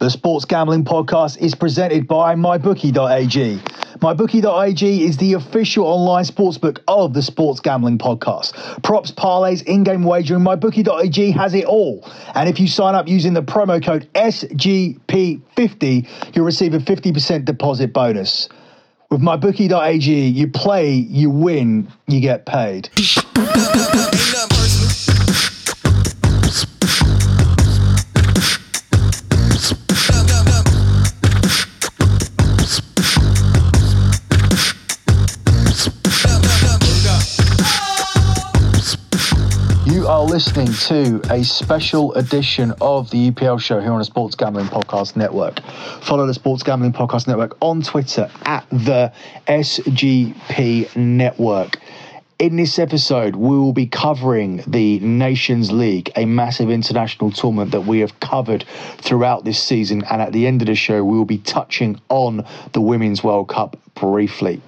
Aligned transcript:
The 0.00 0.10
Sports 0.10 0.44
Gambling 0.44 0.84
Podcast 0.84 1.38
is 1.38 1.56
presented 1.56 2.06
by 2.06 2.36
MyBookie.ag. 2.36 3.56
MyBookie.ag 3.98 5.02
is 5.02 5.16
the 5.16 5.32
official 5.32 5.86
online 5.86 6.22
sportsbook 6.22 6.78
of 6.86 7.14
the 7.14 7.22
Sports 7.22 7.58
Gambling 7.58 7.98
Podcast. 7.98 8.54
Props, 8.84 9.10
parlays, 9.10 9.60
in-game 9.64 10.04
wagering, 10.04 10.44
MyBookie.ag 10.44 11.32
has 11.32 11.52
it 11.52 11.64
all. 11.64 12.08
And 12.36 12.48
if 12.48 12.60
you 12.60 12.68
sign 12.68 12.94
up 12.94 13.08
using 13.08 13.32
the 13.32 13.42
promo 13.42 13.84
code 13.84 14.08
SGP50, 14.14 16.06
you'll 16.36 16.46
receive 16.46 16.74
a 16.74 16.78
50% 16.78 17.44
deposit 17.44 17.92
bonus. 17.92 18.48
With 19.10 19.20
MyBookie.ag, 19.20 20.28
you 20.28 20.46
play, 20.46 20.92
you 20.92 21.28
win, 21.28 21.88
you 22.06 22.20
get 22.20 22.46
paid. 22.46 22.88
Are 40.08 40.24
listening 40.24 40.72
to 40.72 41.20
a 41.30 41.44
special 41.44 42.14
edition 42.14 42.72
of 42.80 43.10
the 43.10 43.30
EPL 43.30 43.60
show 43.60 43.78
here 43.78 43.92
on 43.92 43.98
the 43.98 44.04
Sports 44.06 44.34
Gambling 44.34 44.64
Podcast 44.68 45.16
Network. 45.16 45.60
Follow 46.00 46.26
the 46.26 46.32
Sports 46.32 46.62
Gambling 46.62 46.94
Podcast 46.94 47.28
Network 47.28 47.58
on 47.60 47.82
Twitter 47.82 48.30
at 48.46 48.66
the 48.70 49.12
SGP 49.46 50.96
Network. 50.96 51.76
In 52.38 52.56
this 52.56 52.78
episode, 52.78 53.36
we 53.36 53.58
will 53.58 53.74
be 53.74 53.86
covering 53.86 54.64
the 54.66 54.98
Nations 55.00 55.70
League, 55.70 56.10
a 56.16 56.24
massive 56.24 56.70
international 56.70 57.30
tournament 57.30 57.72
that 57.72 57.82
we 57.82 58.00
have 58.00 58.18
covered 58.18 58.64
throughout 58.96 59.44
this 59.44 59.62
season. 59.62 60.04
And 60.10 60.22
at 60.22 60.32
the 60.32 60.46
end 60.46 60.62
of 60.62 60.68
the 60.68 60.74
show, 60.74 61.04
we 61.04 61.18
will 61.18 61.26
be 61.26 61.38
touching 61.38 62.00
on 62.08 62.46
the 62.72 62.80
Women's 62.80 63.22
World 63.22 63.50
Cup 63.50 63.76
briefly. 63.94 64.62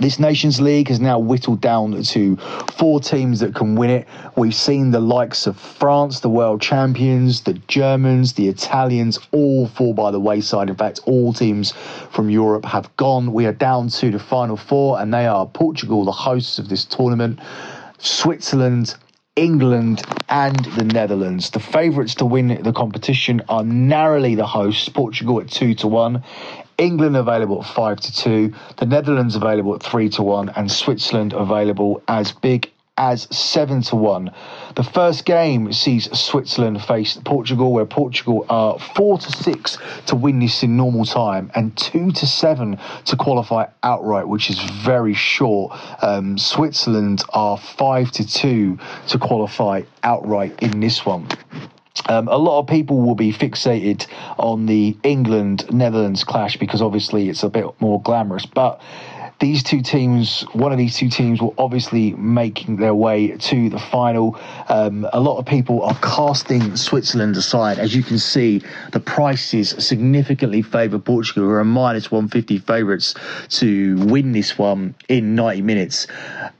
This 0.00 0.18
Nations 0.18 0.62
League 0.62 0.88
has 0.88 0.98
now 0.98 1.18
whittled 1.18 1.60
down 1.60 2.02
to 2.02 2.36
four 2.78 3.00
teams 3.00 3.40
that 3.40 3.54
can 3.54 3.76
win 3.76 3.90
it. 3.90 4.08
We've 4.34 4.54
seen 4.54 4.92
the 4.92 4.98
likes 4.98 5.46
of 5.46 5.58
France, 5.58 6.20
the 6.20 6.30
world 6.30 6.62
champions, 6.62 7.42
the 7.42 7.52
Germans, 7.68 8.32
the 8.32 8.48
Italians, 8.48 9.18
all 9.30 9.66
fall 9.66 9.92
by 9.92 10.10
the 10.10 10.18
wayside. 10.18 10.70
In 10.70 10.76
fact, 10.76 11.00
all 11.04 11.34
teams 11.34 11.74
from 12.12 12.30
Europe 12.30 12.64
have 12.64 12.96
gone. 12.96 13.34
We 13.34 13.44
are 13.44 13.52
down 13.52 13.88
to 13.88 14.10
the 14.10 14.18
final 14.18 14.56
four, 14.56 14.98
and 14.98 15.12
they 15.12 15.26
are 15.26 15.44
Portugal, 15.44 16.06
the 16.06 16.12
hosts 16.12 16.58
of 16.58 16.70
this 16.70 16.86
tournament, 16.86 17.38
Switzerland, 17.98 18.94
England 19.36 20.02
and 20.30 20.56
the 20.76 20.84
Netherlands. 20.84 21.50
The 21.50 21.60
favourites 21.60 22.14
to 22.16 22.24
win 22.24 22.62
the 22.62 22.72
competition 22.72 23.42
are 23.50 23.64
narrowly 23.64 24.34
the 24.34 24.46
hosts, 24.46 24.88
Portugal 24.88 25.40
at 25.40 25.50
two 25.50 25.74
to 25.74 25.88
one, 25.88 26.24
England 26.80 27.14
available 27.14 27.60
at 27.60 27.68
five 27.68 28.00
to 28.00 28.12
two, 28.12 28.54
the 28.78 28.86
Netherlands 28.86 29.36
available 29.36 29.74
at 29.74 29.82
three 29.82 30.08
to 30.08 30.22
one, 30.22 30.48
and 30.48 30.72
Switzerland 30.72 31.34
available 31.34 32.02
as 32.08 32.32
big 32.32 32.70
as 32.96 33.22
seven 33.34 33.82
to 33.82 33.96
one. 33.96 34.30
The 34.76 34.82
first 34.82 35.24
game 35.24 35.72
sees 35.72 36.10
Switzerland 36.18 36.82
face 36.82 37.18
Portugal, 37.24 37.72
where 37.72 37.86
Portugal 37.86 38.46
are 38.48 38.78
four 38.78 39.18
to 39.18 39.32
six 39.32 39.78
to 40.06 40.14
win 40.14 40.38
this 40.38 40.62
in 40.62 40.76
normal 40.76 41.04
time, 41.04 41.50
and 41.54 41.76
two 41.76 42.12
to 42.12 42.26
seven 42.26 42.78
to 43.06 43.16
qualify 43.16 43.66
outright, 43.82 44.28
which 44.28 44.48
is 44.48 44.58
very 44.60 45.14
short. 45.14 45.78
Um, 46.02 46.38
Switzerland 46.38 47.22
are 47.30 47.58
five 47.58 48.10
to 48.12 48.26
two 48.26 48.78
to 49.08 49.18
qualify 49.18 49.82
outright 50.02 50.62
in 50.62 50.80
this 50.80 51.04
one. 51.04 51.28
Um, 52.08 52.28
a 52.28 52.36
lot 52.36 52.60
of 52.60 52.66
people 52.66 53.00
will 53.00 53.14
be 53.14 53.32
fixated 53.32 54.06
on 54.38 54.66
the 54.66 54.96
England 55.02 55.72
Netherlands 55.72 56.24
clash 56.24 56.56
because 56.56 56.82
obviously 56.82 57.28
it's 57.28 57.42
a 57.42 57.48
bit 57.48 57.66
more 57.80 58.00
glamorous, 58.02 58.46
but 58.46 58.80
these 59.40 59.62
two 59.62 59.80
teams, 59.80 60.42
one 60.52 60.70
of 60.70 60.76
these 60.76 60.96
two 60.96 61.08
teams 61.08 61.40
will 61.40 61.54
obviously 61.56 62.12
making 62.12 62.76
their 62.76 62.94
way 62.94 63.28
to 63.28 63.70
the 63.70 63.78
final. 63.78 64.38
Um, 64.68 65.08
a 65.14 65.20
lot 65.20 65.38
of 65.38 65.46
people 65.46 65.82
are 65.82 65.96
casting 66.02 66.76
Switzerland 66.76 67.36
aside. 67.36 67.78
As 67.78 67.96
you 67.96 68.02
can 68.02 68.18
see, 68.18 68.62
the 68.92 69.00
prices 69.00 69.70
significantly 69.78 70.60
favour 70.60 70.98
Portugal, 70.98 71.44
who 71.44 71.50
are 71.50 71.64
minus 71.64 72.10
150 72.10 72.58
favourites 72.58 73.14
to 73.48 73.96
win 74.04 74.32
this 74.32 74.58
one 74.58 74.94
in 75.08 75.34
90 75.34 75.62
minutes. 75.62 76.06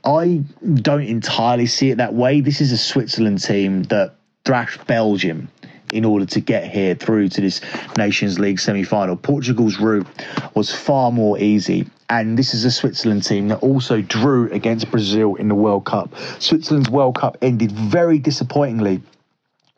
I 0.03 0.43
don't 0.73 1.03
entirely 1.03 1.67
see 1.67 1.91
it 1.91 1.97
that 1.97 2.15
way. 2.15 2.41
This 2.41 2.61
is 2.61 2.71
a 2.71 2.77
Switzerland 2.77 3.43
team 3.43 3.83
that 3.83 4.15
thrashed 4.45 4.85
Belgium 4.87 5.49
in 5.91 6.05
order 6.05 6.25
to 6.25 6.39
get 6.39 6.69
here 6.71 6.95
through 6.95 7.29
to 7.29 7.41
this 7.41 7.61
Nations 7.97 8.39
League 8.39 8.59
semi 8.59 8.83
final. 8.83 9.15
Portugal's 9.15 9.79
route 9.79 10.07
was 10.55 10.73
far 10.73 11.11
more 11.11 11.37
easy. 11.37 11.87
And 12.09 12.37
this 12.37 12.53
is 12.53 12.65
a 12.65 12.71
Switzerland 12.71 13.23
team 13.23 13.47
that 13.49 13.59
also 13.59 14.01
drew 14.01 14.51
against 14.51 14.91
Brazil 14.91 15.35
in 15.35 15.47
the 15.47 15.55
World 15.55 15.85
Cup. 15.85 16.13
Switzerland's 16.39 16.89
World 16.89 17.15
Cup 17.15 17.37
ended 17.41 17.71
very 17.71 18.19
disappointingly 18.19 19.01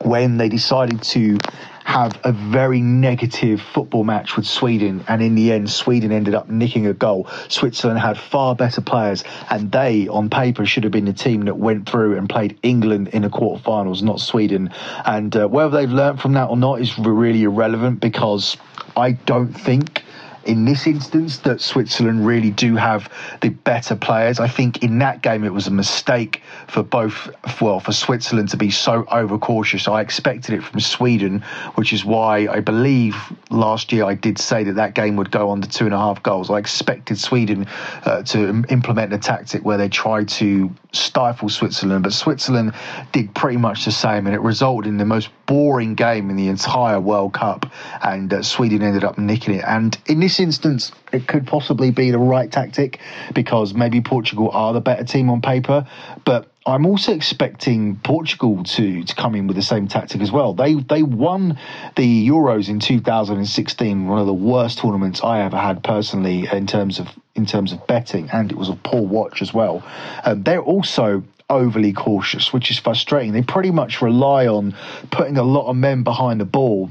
when 0.02 0.36
they 0.36 0.48
decided 0.48 1.02
to 1.02 1.38
have 1.84 2.18
a 2.24 2.32
very 2.32 2.80
negative 2.80 3.60
football 3.60 4.04
match 4.04 4.36
with 4.36 4.46
Sweden, 4.46 5.04
and 5.06 5.22
in 5.22 5.34
the 5.34 5.52
end, 5.52 5.70
Sweden 5.70 6.12
ended 6.12 6.34
up 6.34 6.48
nicking 6.48 6.86
a 6.86 6.94
goal. 6.94 7.28
Switzerland 7.48 8.00
had 8.00 8.18
far 8.18 8.54
better 8.54 8.80
players, 8.80 9.22
and 9.50 9.70
they, 9.70 10.08
on 10.08 10.30
paper, 10.30 10.64
should 10.64 10.84
have 10.84 10.92
been 10.92 11.04
the 11.04 11.12
team 11.12 11.42
that 11.42 11.56
went 11.56 11.88
through 11.88 12.16
and 12.16 12.28
played 12.28 12.58
England 12.62 13.08
in 13.08 13.22
the 13.22 13.28
quarterfinals, 13.28 14.02
not 14.02 14.18
Sweden. 14.18 14.70
And 15.04 15.36
uh, 15.36 15.46
whether 15.46 15.76
they've 15.76 15.90
learned 15.90 16.20
from 16.20 16.32
that 16.32 16.48
or 16.48 16.56
not 16.56 16.80
is 16.80 16.98
really 16.98 17.42
irrelevant 17.42 18.00
because 18.00 18.56
I 18.96 19.12
don't 19.12 19.52
think 19.52 20.03
in 20.46 20.64
this 20.64 20.86
instance 20.86 21.38
that 21.38 21.60
Switzerland 21.60 22.26
really 22.26 22.50
do 22.50 22.76
have 22.76 23.10
the 23.40 23.50
better 23.50 23.96
players. 23.96 24.40
I 24.40 24.48
think 24.48 24.82
in 24.82 24.98
that 24.98 25.22
game 25.22 25.44
it 25.44 25.52
was 25.52 25.66
a 25.66 25.70
mistake 25.70 26.42
for 26.66 26.82
both, 26.82 27.30
well, 27.60 27.80
for 27.80 27.92
Switzerland 27.92 28.50
to 28.50 28.56
be 28.56 28.70
so 28.70 29.06
overcautious. 29.10 29.88
I 29.88 30.00
expected 30.00 30.54
it 30.54 30.62
from 30.62 30.80
Sweden, 30.80 31.40
which 31.74 31.92
is 31.92 32.04
why 32.04 32.48
I 32.48 32.60
believe 32.60 33.16
last 33.50 33.92
year 33.92 34.04
I 34.04 34.14
did 34.14 34.38
say 34.38 34.64
that 34.64 34.74
that 34.74 34.94
game 34.94 35.16
would 35.16 35.30
go 35.30 35.50
on 35.50 35.62
to 35.62 35.68
two 35.68 35.84
and 35.84 35.94
a 35.94 35.98
half 35.98 36.22
goals. 36.22 36.50
I 36.50 36.58
expected 36.58 37.18
Sweden 37.18 37.66
uh, 38.04 38.22
to 38.24 38.64
implement 38.68 39.12
a 39.12 39.18
tactic 39.18 39.64
where 39.64 39.78
they 39.78 39.88
tried 39.88 40.28
to 40.28 40.70
stifle 40.92 41.48
Switzerland, 41.48 42.04
but 42.04 42.12
Switzerland 42.12 42.72
did 43.12 43.34
pretty 43.34 43.56
much 43.56 43.84
the 43.84 43.92
same, 43.92 44.26
and 44.26 44.34
it 44.34 44.40
resulted 44.40 44.88
in 44.88 44.98
the 44.98 45.04
most 45.04 45.28
boring 45.46 45.94
game 45.94 46.30
in 46.30 46.36
the 46.36 46.48
entire 46.48 47.00
World 47.00 47.34
Cup, 47.34 47.70
and 48.02 48.32
uh, 48.32 48.42
Sweden 48.42 48.82
ended 48.82 49.04
up 49.04 49.18
nicking 49.18 49.54
it. 49.54 49.64
And 49.66 49.96
in 50.06 50.20
this 50.20 50.40
instance, 50.40 50.92
it 51.12 51.26
could 51.26 51.46
possibly 51.46 51.90
be 51.90 52.10
the 52.10 52.18
right 52.18 52.50
tactic 52.50 53.00
because 53.34 53.74
maybe 53.74 54.00
Portugal 54.00 54.50
are 54.52 54.72
the 54.72 54.80
better 54.80 55.04
team 55.04 55.30
on 55.30 55.40
paper, 55.40 55.86
but 56.24 56.50
I'm 56.66 56.86
also 56.86 57.12
expecting 57.12 57.96
Portugal 57.96 58.64
to, 58.64 59.04
to 59.04 59.14
come 59.14 59.34
in 59.34 59.46
with 59.46 59.56
the 59.56 59.62
same 59.62 59.86
tactic 59.86 60.22
as 60.22 60.32
well. 60.32 60.54
They 60.54 60.74
they 60.74 61.02
won 61.02 61.58
the 61.94 62.28
Euros 62.28 62.70
in 62.70 62.80
2016, 62.80 64.06
one 64.06 64.18
of 64.18 64.26
the 64.26 64.32
worst 64.32 64.78
tournaments 64.78 65.22
I 65.22 65.42
ever 65.42 65.58
had 65.58 65.84
personally 65.84 66.48
in 66.50 66.66
terms 66.66 66.98
of 66.98 67.08
in 67.34 67.44
terms 67.44 67.72
of 67.72 67.86
betting, 67.86 68.30
and 68.32 68.50
it 68.50 68.56
was 68.56 68.70
a 68.70 68.76
poor 68.76 69.02
watch 69.02 69.42
as 69.42 69.52
well. 69.52 69.82
Um, 70.24 70.42
they're 70.42 70.62
also 70.62 71.22
overly 71.50 71.92
cautious, 71.92 72.52
which 72.52 72.70
is 72.70 72.78
frustrating. 72.78 73.32
They 73.32 73.42
pretty 73.42 73.70
much 73.70 74.02
rely 74.02 74.46
on 74.46 74.74
putting 75.10 75.36
a 75.36 75.42
lot 75.42 75.68
of 75.68 75.76
men 75.76 76.02
behind 76.02 76.40
the 76.40 76.44
ball 76.44 76.90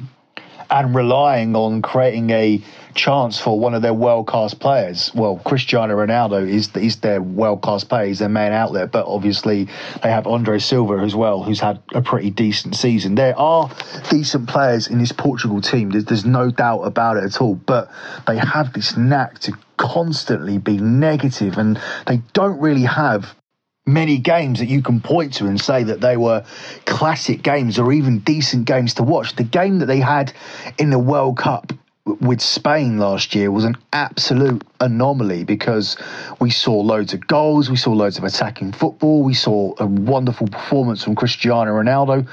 and 0.69 0.96
relying 0.96 1.56
on 1.56 1.81
creating 1.81 2.30
a 2.31 2.62
chance 2.96 3.40
for 3.40 3.59
one 3.59 3.74
of 3.74 3.81
their 3.81 3.94
world 3.94 4.28
class 4.28 4.53
players. 4.53 5.12
Well, 5.13 5.40
Cristiano 5.44 5.96
Ronaldo 5.96 6.47
is 6.47 6.75
is 6.75 6.97
their 6.97 7.22
world 7.22 7.62
class 7.62 7.84
player, 7.84 8.08
he's 8.08 8.19
their 8.19 8.30
main 8.30 8.52
outlet, 8.52 8.92
but 8.92 9.06
obviously 9.06 9.68
they 10.02 10.09
have 10.09 10.28
Andre 10.28 10.59
Silva 10.59 10.96
as 10.96 11.16
well, 11.16 11.44
who's 11.44 11.59
had 11.59 11.81
a 11.94 12.02
pretty 12.02 12.30
decent 12.30 12.75
season. 12.75 13.16
There 13.16 13.38
are 13.38 13.69
decent 14.09 14.47
players 14.50 14.88
in 14.88 15.00
this 15.00 15.12
Portugal 15.12 15.62
team. 15.62 15.90
There's, 15.90 16.06
there's 16.06 16.25
no 16.25 16.50
doubt 16.50 16.81
about 16.81 17.18
it 17.18 17.24
at 17.24 17.42
all, 17.42 17.56
but 17.56 17.92
they 18.28 18.38
have 18.38 18.74
this 18.74 18.95
knack 18.95 19.39
to 19.39 19.54
constantly 19.78 20.57
be 20.57 20.78
negative 20.78 21.57
and 21.57 21.80
they 22.07 22.22
don't 22.33 22.60
really 22.60 22.83
have 22.83 23.36
many 23.85 24.18
games 24.18 24.59
that 24.59 24.68
you 24.68 24.81
can 24.81 25.01
point 25.01 25.33
to 25.35 25.45
and 25.45 25.59
say 25.59 25.83
that 25.83 26.00
they 26.00 26.18
were 26.18 26.45
classic 26.85 27.41
games 27.41 27.80
or 27.80 27.91
even 27.91 28.19
decent 28.19 28.65
games 28.65 28.95
to 28.95 29.03
watch. 29.03 29.35
The 29.35 29.44
game 29.44 29.80
that 29.80 29.88
they 29.88 30.00
had 30.00 30.33
in 30.77 30.89
the 30.89 31.00
World 31.00 31.38
Cup 31.38 31.74
with 32.06 32.41
Spain 32.41 32.97
last 32.97 33.33
year 33.33 33.50
was 33.50 33.63
an 33.63 33.77
absolute 33.94 34.62
anomaly 34.80 35.45
because 35.45 35.95
we 36.39 36.50
saw 36.50 36.74
loads 36.81 37.13
of 37.13 37.25
goals, 37.27 37.69
we 37.69 37.77
saw 37.77 37.91
loads 37.91 38.18
of 38.18 38.25
attacking 38.25 38.74
football, 38.74 39.24
we 39.24 39.33
saw 39.33 39.74
a 39.77 39.85
wonderful 39.85 40.47
performance 40.47 41.03
from 41.03 41.15
Cristiano 41.15 41.71
Ronaldo. 41.71 42.27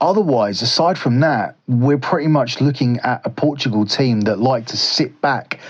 Otherwise, 0.00 0.62
aside 0.62 0.98
from 0.98 1.20
that, 1.20 1.56
we're 1.68 1.98
pretty 1.98 2.26
much 2.28 2.60
looking 2.60 2.98
at 3.00 3.20
a 3.26 3.30
Portugal 3.30 3.84
team 3.84 4.22
that 4.22 4.38
like 4.38 4.64
to 4.66 4.76
sit 4.76 5.20
back 5.20 5.60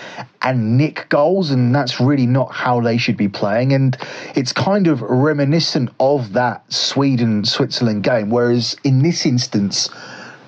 and 0.43 0.79
nick 0.79 1.07
goals, 1.09 1.51
and 1.51 1.75
that's 1.75 2.01
really 2.01 2.27
not 2.27 2.53
how 2.53 2.81
they 2.81 2.97
should 2.97 3.17
be 3.17 3.29
playing. 3.29 3.73
And 3.73 3.97
it's 4.37 4.53
kind 4.53 4.87
of 4.87 5.03
reminiscent 5.03 5.91
of 5.99 6.33
that 6.35 6.63
Sweden 6.73 7.45
Switzerland 7.45 8.05
game, 8.05 8.31
whereas 8.31 8.77
in 8.85 9.03
this 9.03 9.27
instance, 9.27 9.91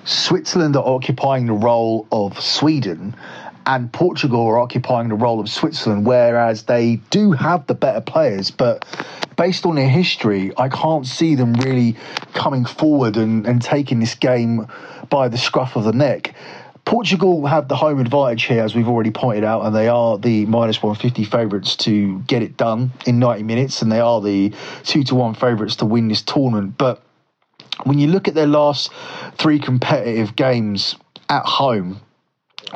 Switzerland 0.05 0.77
are 0.77 0.85
occupying 0.85 1.47
the 1.47 1.53
role 1.53 2.07
of 2.11 2.39
Sweden 2.41 3.15
and 3.65 3.91
Portugal 3.91 4.45
are 4.47 4.59
occupying 4.59 5.09
the 5.09 5.15
role 5.15 5.39
of 5.39 5.49
Switzerland, 5.49 6.05
whereas 6.05 6.63
they 6.63 6.97
do 7.09 7.31
have 7.31 7.67
the 7.67 7.75
better 7.75 8.01
players, 8.01 8.51
but 8.51 8.85
based 9.37 9.65
on 9.65 9.75
their 9.75 9.89
history, 9.89 10.51
I 10.57 10.69
can't 10.69 11.05
see 11.05 11.35
them 11.35 11.53
really 11.53 11.95
coming 12.33 12.65
forward 12.65 13.17
and, 13.17 13.45
and 13.45 13.61
taking 13.61 13.99
this 13.99 14.15
game 14.15 14.67
by 15.09 15.27
the 15.27 15.37
scruff 15.37 15.75
of 15.75 15.83
the 15.83 15.93
neck. 15.93 16.35
Portugal 16.85 17.45
have 17.45 17.69
the 17.69 17.75
home 17.75 17.99
advantage 17.99 18.43
here, 18.43 18.61
as 18.61 18.75
we've 18.75 18.89
already 18.89 19.11
pointed 19.11 19.43
out, 19.43 19.65
and 19.65 19.73
they 19.73 19.87
are 19.87 20.17
the 20.17 20.45
minus 20.47 20.83
150 20.83 21.23
favourites 21.23 21.77
to 21.77 22.19
get 22.21 22.41
it 22.41 22.57
done 22.57 22.91
in 23.05 23.19
90 23.19 23.43
minutes, 23.43 23.81
and 23.81 23.91
they 23.91 24.01
are 24.01 24.19
the 24.19 24.53
2 24.83 25.03
to 25.05 25.15
1 25.15 25.33
favourites 25.35 25.77
to 25.77 25.85
win 25.85 26.09
this 26.09 26.21
tournament. 26.21 26.77
But 26.77 27.01
when 27.85 27.99
you 27.99 28.07
look 28.07 28.27
at 28.27 28.33
their 28.33 28.47
last 28.47 28.91
three 29.37 29.59
competitive 29.59 30.35
games 30.35 30.95
at 31.29 31.45
home, 31.45 32.01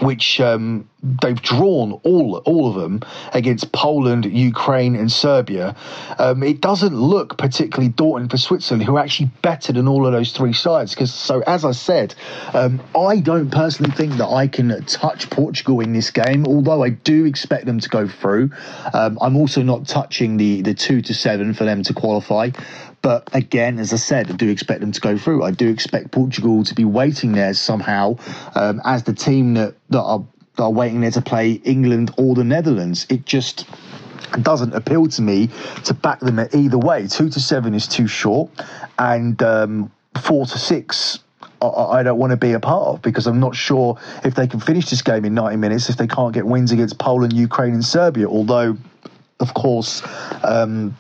which 0.02 0.40
um, 0.40 0.88
they've 1.22 1.42
drawn 1.42 1.94
all 2.04 2.38
all 2.46 2.70
of 2.70 2.76
them 2.76 3.02
against 3.34 3.72
Poland, 3.72 4.26
Ukraine, 4.26 4.96
and 4.96 5.12
Serbia. 5.12 5.76
Um, 6.20 6.44
it 6.44 6.62
doesn't 6.62 6.96
look 6.96 7.38
particularly 7.38 7.90
daunting 7.90 8.30
for 8.30 8.38
Switzerland, 8.38 8.84
who 8.84 8.98
are 8.98 9.00
actually 9.00 9.32
better 9.42 9.74
than 9.74 9.88
all 9.88 10.06
of 10.06 10.12
those 10.12 10.32
three 10.32 10.54
sides. 10.54 10.94
Because 10.94 11.14
so, 11.14 11.42
as 11.42 11.66
I 11.66 11.72
said, 11.72 12.16
um, 12.54 12.82
I 12.96 13.20
don't 13.20 13.52
personally 13.52 13.92
think 13.92 14.14
that 14.14 14.28
I 14.28 14.48
can 14.48 14.84
touch 14.86 15.30
Portugal 15.30 15.80
in 15.80 15.94
this 15.94 16.12
game, 16.12 16.46
although 16.46 16.84
I 16.84 16.90
do 16.90 17.26
expect 17.26 17.66
them 17.66 17.80
to 17.80 17.90
go 17.90 18.08
through. 18.08 18.52
Um, 18.94 19.18
I'm 19.22 19.36
also 19.36 19.62
not 19.62 19.88
touching 19.88 20.38
the 20.38 20.62
the 20.62 20.74
two 20.74 21.02
to 21.02 21.14
seven 21.14 21.54
for 21.54 21.64
them 21.64 21.84
to 21.84 21.94
qualify. 21.94 22.52
But 23.08 23.34
again, 23.34 23.80
as 23.80 23.94
I 23.94 23.96
said, 23.96 24.30
I 24.30 24.34
do 24.34 24.50
expect 24.50 24.82
them 24.82 24.92
to 24.92 25.00
go 25.00 25.18
through. 25.18 25.42
I 25.42 25.52
do 25.52 25.70
expect 25.70 26.12
Portugal 26.12 26.66
to 26.66 26.76
be 26.76 26.84
waiting 26.84 27.32
there 27.32 27.54
somehow 27.54 28.18
um, 28.54 28.82
as 28.84 29.04
the 29.04 29.14
team 29.14 29.54
that, 29.54 29.76
that 29.92 30.02
are, 30.02 30.26
that 30.58 30.64
are 30.64 30.74
waiting 30.74 31.00
there 31.00 31.12
to 31.12 31.22
play 31.22 31.54
England 31.64 32.14
or 32.18 32.36
the 32.36 32.44
Netherlands. 32.44 33.08
It 33.10 33.26
just 33.26 33.66
doesn't 34.42 34.74
appeal 34.74 35.08
to 35.08 35.22
me 35.22 35.50
to 35.86 35.94
back 35.94 36.20
them 36.20 36.38
either 36.52 36.78
way. 36.78 37.08
Two 37.08 37.30
to 37.30 37.40
seven 37.40 37.74
is 37.74 37.88
too 37.88 38.08
short, 38.08 38.52
and 39.00 39.42
um, 39.42 39.90
four 40.22 40.46
to 40.46 40.58
six 40.58 41.20
I 41.62 42.04
don't 42.04 42.20
want 42.20 42.32
to 42.32 42.38
be 42.38 42.52
a 42.52 42.60
part 42.60 42.88
of 42.88 43.02
because 43.02 43.26
I'm 43.26 43.40
not 43.40 43.56
sure 43.56 43.98
if 44.26 44.36
they 44.36 44.48
can 44.48 44.60
finish 44.60 44.90
this 44.90 45.02
game 45.02 45.24
in 45.24 45.34
90 45.34 45.56
minutes 45.56 45.90
if 45.90 45.96
they 45.96 46.08
can't 46.08 46.34
get 46.34 46.46
wins 46.46 46.74
against 46.74 47.00
Poland, 47.00 47.32
Ukraine, 47.32 47.74
and 47.74 47.86
Serbia. 47.86 48.28
Although, 48.28 48.78
of 49.40 49.54
course, 49.54 50.04
um, 50.44 50.96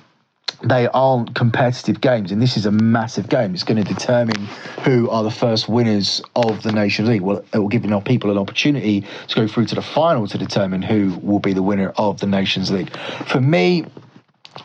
they 0.63 0.87
aren't 0.87 1.35
competitive 1.35 2.01
games, 2.01 2.31
and 2.31 2.41
this 2.41 2.57
is 2.57 2.65
a 2.65 2.71
massive 2.71 3.29
game. 3.29 3.53
It's 3.53 3.63
going 3.63 3.83
to 3.83 3.93
determine 3.93 4.47
who 4.83 5.09
are 5.09 5.23
the 5.23 5.31
first 5.31 5.69
winners 5.69 6.21
of 6.35 6.63
the 6.63 6.71
Nations 6.71 7.09
League. 7.09 7.21
Well, 7.21 7.43
it 7.53 7.59
will 7.59 7.67
give 7.67 7.85
our 7.91 8.01
people 8.01 8.31
an 8.31 8.37
opportunity 8.37 9.05
to 9.27 9.35
go 9.35 9.47
through 9.47 9.65
to 9.67 9.75
the 9.75 9.81
final 9.81 10.27
to 10.27 10.37
determine 10.37 10.81
who 10.81 11.19
will 11.21 11.39
be 11.39 11.53
the 11.53 11.61
winner 11.61 11.89
of 11.97 12.19
the 12.19 12.27
Nations 12.27 12.71
League. 12.71 12.95
For 13.27 13.39
me, 13.39 13.85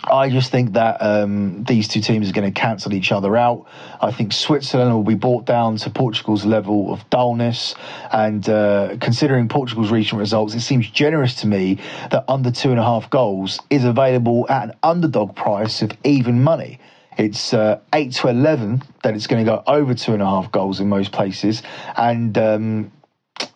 I 0.04 0.28
just 0.30 0.50
think 0.50 0.72
that 0.72 0.98
um, 1.00 1.64
these 1.64 1.88
two 1.88 2.00
teams 2.00 2.28
are 2.28 2.32
going 2.32 2.52
to 2.52 2.60
cancel 2.60 2.92
each 2.94 3.12
other 3.12 3.36
out. 3.36 3.66
I 4.00 4.10
think 4.10 4.32
Switzerland 4.32 4.94
will 4.94 5.02
be 5.02 5.14
brought 5.14 5.44
down 5.44 5.76
to 5.78 5.90
Portugal's 5.90 6.44
level 6.44 6.92
of 6.92 7.08
dullness. 7.10 7.74
And 8.12 8.48
uh, 8.48 8.96
considering 9.00 9.48
Portugal's 9.48 9.90
recent 9.90 10.18
results, 10.18 10.54
it 10.54 10.60
seems 10.60 10.88
generous 10.90 11.36
to 11.36 11.46
me 11.46 11.78
that 12.10 12.24
under 12.28 12.50
two 12.50 12.70
and 12.70 12.80
a 12.80 12.84
half 12.84 13.10
goals 13.10 13.60
is 13.70 13.84
available 13.84 14.46
at 14.48 14.64
an 14.64 14.74
underdog 14.82 15.36
price 15.36 15.82
of 15.82 15.92
even 16.04 16.42
money. 16.42 16.78
It's 17.18 17.52
uh, 17.52 17.80
8 17.92 18.12
to 18.12 18.28
11 18.28 18.82
that 19.02 19.14
it's 19.14 19.26
going 19.26 19.44
to 19.44 19.50
go 19.50 19.62
over 19.66 19.94
two 19.94 20.14
and 20.14 20.22
a 20.22 20.26
half 20.26 20.50
goals 20.50 20.80
in 20.80 20.88
most 20.88 21.12
places. 21.12 21.62
And 21.96 22.36
um, 22.38 22.92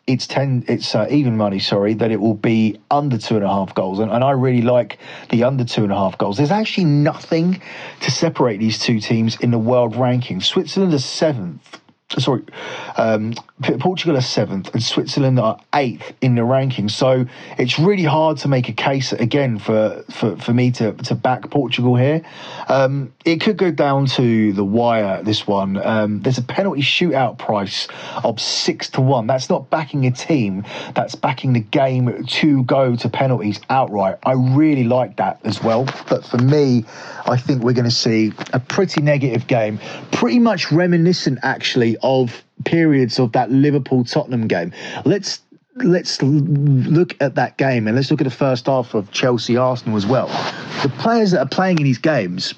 it's 0.07 0.27
ten 0.27 0.65
it's 0.69 0.95
uh, 0.95 1.07
even 1.11 1.37
money 1.37 1.59
sorry 1.59 1.95
that 1.95 2.11
it 2.11 2.21
will 2.21 2.35
be 2.35 2.81
under 2.91 3.19
two 3.19 3.37
and 3.37 3.45
a 3.45 3.49
half 3.49 3.75
goals. 3.75 3.99
And, 3.99 4.11
and 4.11 4.23
i 4.23 4.31
really 4.31 4.63
like 4.63 4.99
the 5.31 5.45
under 5.45 5.65
two 5.65 5.83
and 5.83 5.93
a 5.93 5.97
half 5.97 6.17
goals. 6.19 6.37
There's 6.37 6.51
actually 6.51 6.85
nothing 6.85 7.61
to 8.01 8.11
separate 8.11 8.59
these 8.59 8.79
two 8.79 9.01
teams 9.01 9.37
in 9.41 9.51
the 9.51 9.59
world 9.59 9.97
ranking. 9.97 10.41
Switzerland 10.41 10.93
is 10.95 11.05
seventh 11.05 11.81
sorry, 12.19 12.45
um, 12.97 13.35
Portugal 13.63 14.19
are 14.19 14.23
seventh 14.23 14.75
and 14.75 14.83
Switzerland 14.83 15.41
are 15.41 15.59
eighth 15.75 16.13
in 16.21 16.35
the 16.35 16.45
ranking. 16.45 16.91
So 16.91 17.25
it's 17.57 17.79
really 17.79 18.05
hard 18.05 18.37
to 18.39 18.49
make 18.49 18.69
a 18.69 18.73
case 18.73 19.13
again 19.13 19.59
for 19.59 20.05
for, 20.11 20.37
for 20.37 20.53
me 20.53 20.71
to, 20.73 20.93
to 20.93 21.15
back 21.15 21.51
Portugal 21.51 21.97
here. 21.97 22.23
Um, 22.69 23.15
it 23.25 23.41
could 23.41 23.57
go 23.57 23.71
down 23.71 24.07
to 24.07 24.53
the 24.53 24.65
wire. 24.65 25.23
This 25.23 25.47
one, 25.47 25.79
um, 25.79 26.21
there's 26.21 26.37
a 26.37 26.43
penalty 26.43 26.83
shootout 26.83 27.39
price 27.39 27.89
of 28.23 28.41
six 28.41 28.91
to 28.91 29.01
one. 29.01 29.27
That's 29.27 29.49
not 29.49 29.71
backing 29.71 30.07
a 30.07 30.11
team. 30.11 30.65
That's 30.95 31.15
backing 31.15 31.55
the 31.55 31.61
game 31.61 32.27
to 32.27 32.63
go 32.65 32.95
to 32.97 33.09
penalties 33.09 33.61
outright. 33.71 34.19
I 34.23 34.33
really 34.33 34.85
like 34.85 35.17
that 35.17 35.41
as 35.45 35.63
well. 35.63 35.87
But 36.11 36.27
for 36.27 36.39
me, 36.39 36.85
I 37.25 37.39
think 37.39 37.63
we're 37.63 37.73
going 37.73 37.87
to 37.87 37.91
see 37.91 38.33
a 38.53 38.61
pretty 38.61 39.01
negative 39.01 39.47
game, 39.47 39.81
pretty 40.13 40.39
much 40.39 40.71
reminiscent 40.71 41.39
actually 41.43 41.97
of 42.03 42.43
periods 42.65 43.19
of 43.19 43.33
that 43.33 43.51
Liverpool 43.51 44.05
Tottenham 44.05 44.47
game. 44.47 44.73
Let's 45.05 45.41
let's 45.77 46.23
look 46.23 47.15
at 47.21 47.35
that 47.35 47.59
game 47.59 47.87
and 47.87 47.97
let's 47.97 48.11
look 48.11 48.21
at 48.21 48.25
the 48.25 48.31
first 48.31 48.67
half 48.67 48.95
of 48.95 49.11
Chelsea 49.11 49.57
Arsenal 49.57 49.97
as 49.97 50.07
well. 50.07 50.29
The 50.83 50.93
players 50.99 51.33
that 51.33 51.41
are 51.41 51.49
playing 51.49 51.79
in 51.79 51.85
these 51.85 51.99
games, 51.99 52.55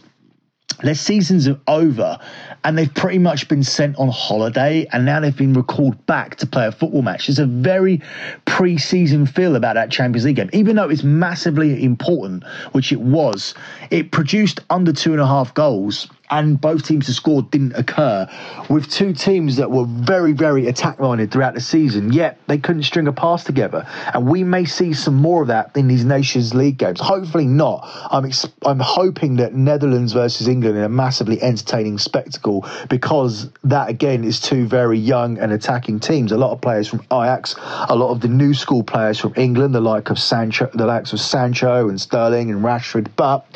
their 0.82 0.94
seasons 0.94 1.48
are 1.48 1.58
over 1.66 2.18
and 2.62 2.78
they've 2.78 2.92
pretty 2.94 3.18
much 3.18 3.48
been 3.48 3.64
sent 3.64 3.96
on 3.96 4.08
holiday 4.08 4.86
and 4.92 5.04
now 5.04 5.18
they've 5.18 5.36
been 5.36 5.54
recalled 5.54 6.06
back 6.06 6.36
to 6.36 6.46
play 6.46 6.66
a 6.66 6.72
football 6.72 7.02
match. 7.02 7.26
There's 7.26 7.40
a 7.40 7.46
very 7.46 8.00
pre 8.44 8.78
season 8.78 9.26
feel 9.26 9.56
about 9.56 9.74
that 9.74 9.90
Champions 9.90 10.24
League 10.24 10.36
game. 10.36 10.50
Even 10.52 10.76
though 10.76 10.88
it's 10.88 11.02
massively 11.02 11.82
important, 11.82 12.44
which 12.72 12.92
it 12.92 13.00
was, 13.00 13.54
it 13.90 14.12
produced 14.12 14.60
under 14.70 14.92
two 14.92 15.12
and 15.12 15.20
a 15.20 15.26
half 15.26 15.52
goals 15.54 16.08
and 16.30 16.60
both 16.60 16.86
teams 16.86 17.06
to 17.06 17.14
score 17.14 17.42
didn't 17.42 17.75
occur 17.75 18.28
with 18.69 18.90
two 18.90 19.12
teams 19.12 19.56
that 19.56 19.70
were 19.70 19.84
very, 19.86 20.32
very 20.32 20.66
attack 20.66 21.00
minded 21.00 21.30
throughout 21.30 21.54
the 21.54 21.60
season, 21.60 22.12
yet 22.12 22.38
they 22.46 22.58
couldn't 22.58 22.82
string 22.82 23.06
a 23.06 23.12
pass 23.12 23.44
together. 23.44 23.86
And 24.12 24.28
we 24.28 24.44
may 24.44 24.64
see 24.64 24.92
some 24.92 25.14
more 25.14 25.42
of 25.42 25.48
that 25.48 25.76
in 25.76 25.88
these 25.88 26.04
Nations 26.04 26.54
League 26.54 26.78
games. 26.78 27.00
Hopefully 27.00 27.46
not. 27.46 27.88
I'm, 28.10 28.25
ex- 28.26 28.46
I'm 28.64 28.80
hoping 28.80 29.36
that 29.36 29.54
Netherlands 29.54 30.12
versus 30.12 30.48
England 30.48 30.76
in 30.76 30.84
a 30.84 30.88
massively 30.88 31.40
entertaining 31.42 31.98
spectacle 31.98 32.66
because 32.88 33.50
that, 33.64 33.88
again, 33.88 34.25
is 34.25 34.40
two 34.40 34.66
very 34.66 34.98
young 34.98 35.38
and 35.38 35.52
attacking 35.52 36.00
teams. 36.00 36.32
A 36.32 36.36
lot 36.36 36.52
of 36.52 36.60
players 36.60 36.88
from 36.88 37.00
Ajax, 37.12 37.54
a 37.88 37.96
lot 37.96 38.10
of 38.10 38.20
the 38.20 38.28
new 38.28 38.54
school 38.54 38.82
players 38.82 39.19
from 39.19 39.32
England, 39.37 39.75
the 39.75 39.80
like 39.80 40.11
of 40.11 40.18
Sancho, 40.18 40.70
the 40.75 40.87
likes 40.87 41.12
of 41.12 41.20
Sancho 41.20 41.88
and 41.88 42.00
Sterling 42.00 42.50
and 42.50 42.62
Rashford. 42.62 43.08
But 43.16 43.47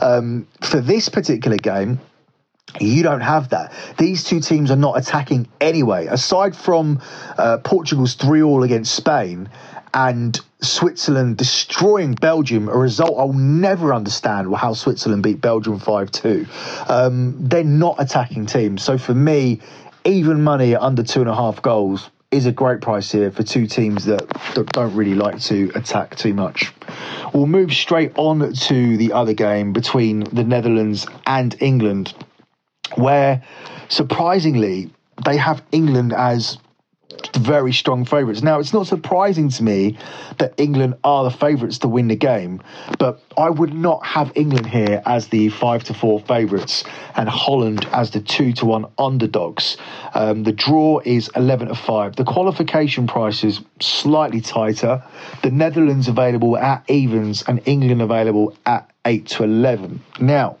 um, 0.00 0.46
for 0.60 0.80
this 0.80 1.08
particular 1.08 1.56
game, 1.56 2.00
you 2.80 3.02
don't 3.02 3.20
have 3.20 3.50
that. 3.50 3.72
These 3.98 4.24
two 4.24 4.40
teams 4.40 4.70
are 4.70 4.76
not 4.76 4.98
attacking 4.98 5.48
anyway. 5.60 6.06
Aside 6.06 6.56
from 6.56 7.00
uh, 7.36 7.58
Portugal's 7.58 8.14
3 8.14 8.42
all 8.42 8.62
against 8.62 8.94
Spain 8.94 9.48
and 9.94 10.40
Switzerland 10.62 11.36
destroying 11.36 12.14
Belgium, 12.14 12.68
a 12.68 12.76
result 12.76 13.18
I'll 13.18 13.32
never 13.32 13.92
understand 13.92 14.54
how 14.54 14.72
Switzerland 14.72 15.22
beat 15.22 15.40
Belgium 15.40 15.78
5 15.78 16.10
2. 16.10 16.46
Um, 16.88 17.36
they're 17.38 17.64
not 17.64 17.96
attacking 17.98 18.46
teams. 18.46 18.82
So 18.82 18.96
for 18.96 19.14
me, 19.14 19.60
even 20.04 20.42
money 20.42 20.74
at 20.74 20.80
under 20.80 21.02
two 21.02 21.20
and 21.20 21.28
a 21.28 21.34
half 21.34 21.60
goals 21.62 22.10
is 22.30 22.46
a 22.46 22.52
great 22.52 22.80
price 22.80 23.12
here 23.12 23.30
for 23.30 23.42
two 23.42 23.66
teams 23.66 24.06
that, 24.06 24.26
that 24.54 24.66
don't 24.72 24.94
really 24.94 25.14
like 25.14 25.38
to 25.38 25.70
attack 25.74 26.16
too 26.16 26.32
much. 26.32 26.72
We'll 27.34 27.46
move 27.46 27.72
straight 27.72 28.12
on 28.16 28.54
to 28.54 28.96
the 28.96 29.12
other 29.12 29.34
game 29.34 29.74
between 29.74 30.20
the 30.20 30.42
Netherlands 30.42 31.06
and 31.26 31.54
England 31.60 32.14
where 32.96 33.42
surprisingly 33.88 34.90
they 35.24 35.36
have 35.36 35.62
England 35.72 36.12
as 36.12 36.58
very 37.36 37.72
strong 37.72 38.04
favourites. 38.04 38.42
Now, 38.42 38.58
it's 38.58 38.72
not 38.72 38.86
surprising 38.86 39.48
to 39.50 39.62
me 39.62 39.98
that 40.38 40.54
England 40.56 40.94
are 41.04 41.24
the 41.24 41.30
favourites 41.30 41.78
to 41.78 41.88
win 41.88 42.08
the 42.08 42.16
game, 42.16 42.62
but 42.98 43.20
I 43.36 43.50
would 43.50 43.72
not 43.72 44.04
have 44.04 44.32
England 44.34 44.66
here 44.66 45.02
as 45.06 45.28
the 45.28 45.48
five 45.50 45.84
to 45.84 45.94
four 45.94 46.20
favourites 46.20 46.84
and 47.14 47.28
Holland 47.28 47.86
as 47.92 48.10
the 48.10 48.20
two 48.20 48.52
to 48.54 48.66
one 48.66 48.86
underdogs. 48.98 49.76
Um, 50.14 50.42
the 50.42 50.52
draw 50.52 51.00
is 51.04 51.30
eleven 51.36 51.68
to 51.68 51.74
five. 51.74 52.16
The 52.16 52.24
qualification 52.24 53.06
price 53.06 53.44
is 53.44 53.60
slightly 53.80 54.40
tighter. 54.40 55.04
The 55.42 55.50
Netherlands 55.50 56.08
available 56.08 56.56
at 56.56 56.88
evens 56.88 57.42
and 57.46 57.60
England 57.66 58.02
available 58.02 58.56
at 58.66 58.90
eight 59.04 59.26
to 59.28 59.44
eleven. 59.44 60.02
Now, 60.20 60.58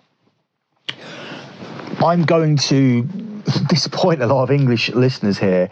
I'm 2.02 2.24
going 2.24 2.56
to 2.56 3.02
disappoint 3.68 4.22
a 4.22 4.26
lot 4.26 4.42
of 4.42 4.50
English 4.50 4.90
listeners 4.90 5.38
here, 5.38 5.70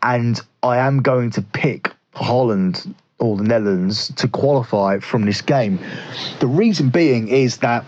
and 0.00 0.40
I 0.62 0.78
am 0.78 1.02
going 1.02 1.30
to 1.30 1.42
pick 1.42 1.90
Holland 2.14 2.94
or 3.18 3.36
the 3.36 3.42
Netherlands 3.42 4.12
to 4.16 4.28
qualify 4.28 5.00
from 5.00 5.24
this 5.24 5.42
game. 5.42 5.80
The 6.38 6.46
reason 6.46 6.90
being 6.90 7.28
is 7.28 7.56
that 7.58 7.84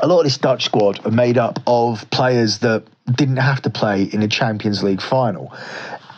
a 0.00 0.06
lot 0.06 0.20
of 0.20 0.24
this 0.24 0.38
Dutch 0.38 0.66
squad 0.66 1.04
are 1.04 1.10
made 1.10 1.36
up 1.36 1.58
of 1.66 2.08
players 2.10 2.58
that 2.60 2.84
didn't 3.12 3.38
have 3.38 3.62
to 3.62 3.70
play 3.70 4.04
in 4.04 4.22
a 4.22 4.28
Champions 4.28 4.84
League 4.84 5.02
final. 5.02 5.52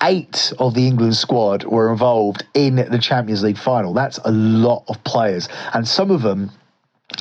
Eight 0.03 0.53
of 0.59 0.75
the 0.75 0.87
England 0.87 1.17
squad 1.17 1.65
were 1.65 1.91
involved 1.91 2.45
in 2.53 2.77
the 2.77 2.99
Champions 2.99 3.43
League 3.43 3.59
final. 3.59 3.95
That's 3.95 4.19
a 4.25 4.31
lot 4.31 4.85
of 4.89 5.03
players, 5.05 5.49
and 5.73 5.89
some 5.89 6.11
of 6.11 6.21
them 6.21 6.51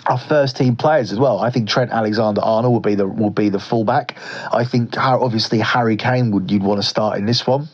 our 0.06 0.18
first 0.18 0.58
team 0.58 0.76
players 0.76 1.12
as 1.12 1.20
well. 1.20 1.40
I 1.40 1.50
think 1.50 1.70
Trent 1.70 1.92
Alexander 1.92 2.42
Arnold 2.42 2.74
will 2.74 2.80
be 2.80 2.96
the 2.96 3.08
will 3.08 3.30
be 3.30 3.50
the 3.50 3.60
fullback. 3.60 4.18
I 4.52 4.66
think 4.66 4.98
obviously 4.98 5.60
Harry 5.60 5.98
Kane 5.98 6.32
would 6.32 6.52
you'd 6.52 6.64
want 6.64 6.82
to 6.82 6.88
start 6.88 7.18
in 7.18 7.26
this 7.26 7.46
one. 7.46 7.68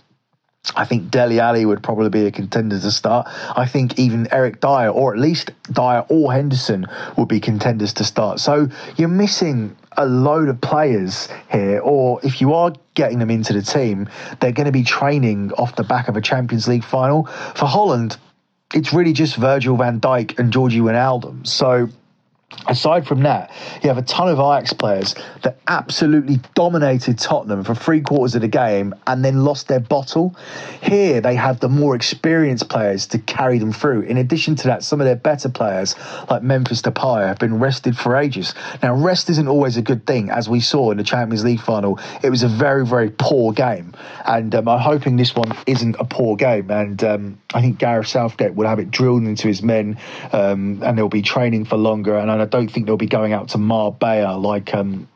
I 0.76 0.84
think 0.84 1.12
Dele 1.12 1.40
Alli 1.40 1.66
would 1.66 1.82
probably 1.82 2.10
be 2.10 2.26
a 2.26 2.32
contender 2.32 2.78
to 2.78 2.92
start. 2.92 3.28
I 3.56 3.66
think 3.68 3.98
even 3.98 4.28
Eric 4.34 4.60
Dier, 4.60 4.90
or 4.90 5.14
at 5.14 5.20
least 5.20 5.52
Dier 5.72 6.04
or 6.10 6.34
Henderson, 6.34 6.88
would 7.18 7.30
be 7.30 7.40
contenders 7.40 7.94
to 7.94 8.04
start. 8.04 8.42
So 8.42 8.68
you're 8.98 9.08
missing 9.08 9.78
a 9.96 10.06
load 10.06 10.50
of 10.50 10.60
players 10.60 11.30
here, 11.50 11.80
or 11.80 12.20
if 12.22 12.42
you 12.42 12.54
are 12.54 12.74
getting 12.96 13.20
them 13.20 13.30
into 13.30 13.54
the 13.54 13.62
team, 13.62 14.10
they're 14.42 14.52
going 14.52 14.66
to 14.66 14.74
be 14.74 14.84
training 14.84 15.54
off 15.54 15.78
the 15.78 15.86
back 15.86 16.10
of 16.10 16.18
a 16.18 16.22
Champions 16.22 16.68
League 16.68 16.84
final. 16.84 17.28
For 17.56 17.66
Holland, 17.66 18.18
it's 18.74 18.92
really 18.92 19.14
just 19.14 19.38
Virgil 19.38 19.78
van 19.78 20.02
Dijk 20.02 20.38
and 20.38 20.52
Georgie 20.52 20.82
Wijnaldum. 20.82 21.48
So 21.48 21.88
Aside 22.66 23.06
from 23.06 23.24
that, 23.24 23.52
you 23.84 23.90
have 23.90 23.98
a 23.98 24.02
ton 24.02 24.30
of 24.30 24.40
Ajax 24.40 24.72
players 24.72 25.16
that 25.44 25.58
absolutely 25.68 26.40
dominated 26.56 27.20
Tottenham 27.20 27.66
for 27.66 27.76
three 27.76 28.00
quarters 28.00 28.36
of 28.36 28.42
the 28.42 28.48
game 28.48 28.96
and 29.06 29.24
then 29.24 29.44
lost 29.44 29.68
their 29.68 29.82
bottle. 29.82 30.34
Here, 30.82 31.20
they 31.20 31.36
have 31.36 31.60
the 31.60 31.68
more 31.68 31.94
experienced 31.94 32.70
players 32.70 33.08
to 33.08 33.20
carry 33.20 33.58
them 33.58 33.74
through. 33.74 34.02
In 34.02 34.16
addition 34.16 34.56
to 34.56 34.68
that, 34.68 34.84
some 34.84 35.02
of 35.02 35.06
their 35.06 35.18
better 35.18 35.50
players, 35.50 35.96
like 36.30 36.42
Memphis 36.42 36.82
Depay, 36.82 37.28
have 37.28 37.38
been 37.38 37.60
rested 37.60 37.98
for 37.98 38.16
ages. 38.16 38.54
Now, 38.82 38.96
rest 38.96 39.30
isn't 39.30 39.48
always 39.48 39.76
a 39.76 39.82
good 39.82 40.06
thing, 40.06 40.30
as 40.30 40.48
we 40.48 40.62
saw 40.62 40.92
in 40.92 40.98
the 40.98 41.04
Champions 41.04 41.44
League 41.44 41.62
final. 41.62 42.00
It 42.24 42.30
was 42.30 42.44
a 42.44 42.48
very, 42.48 42.86
very 42.86 43.10
poor 43.10 43.52
game, 43.52 43.94
and 44.26 44.56
um, 44.56 44.70
I'm 44.70 44.80
hoping 44.80 45.18
this 45.18 45.36
one 45.36 45.52
isn't 45.66 45.98
a 46.00 46.06
poor 46.06 46.38
game. 46.38 46.72
And 46.72 47.04
um, 47.04 47.42
I 47.54 47.60
think 47.60 47.78
Gareth 47.78 48.08
Southgate 48.08 48.56
will 48.56 48.68
have 48.68 48.80
it 48.80 48.90
drilled 48.90 49.24
into 49.24 49.50
his 49.50 49.62
men, 49.62 50.00
um, 50.32 50.82
and 50.82 50.98
they'll 50.98 51.10
be 51.10 51.22
training 51.22 51.66
for 51.66 51.76
longer. 51.76 52.18
And 52.18 52.32
I 52.32 52.37
don't 52.46 52.72
think 52.72 52.86
they'll 52.86 52.98
be 52.98 53.08
going 53.08 53.34
out 53.34 53.50
to 53.50 53.58
Marbella 53.58 54.38
like 54.38 54.74
um, 54.74 55.08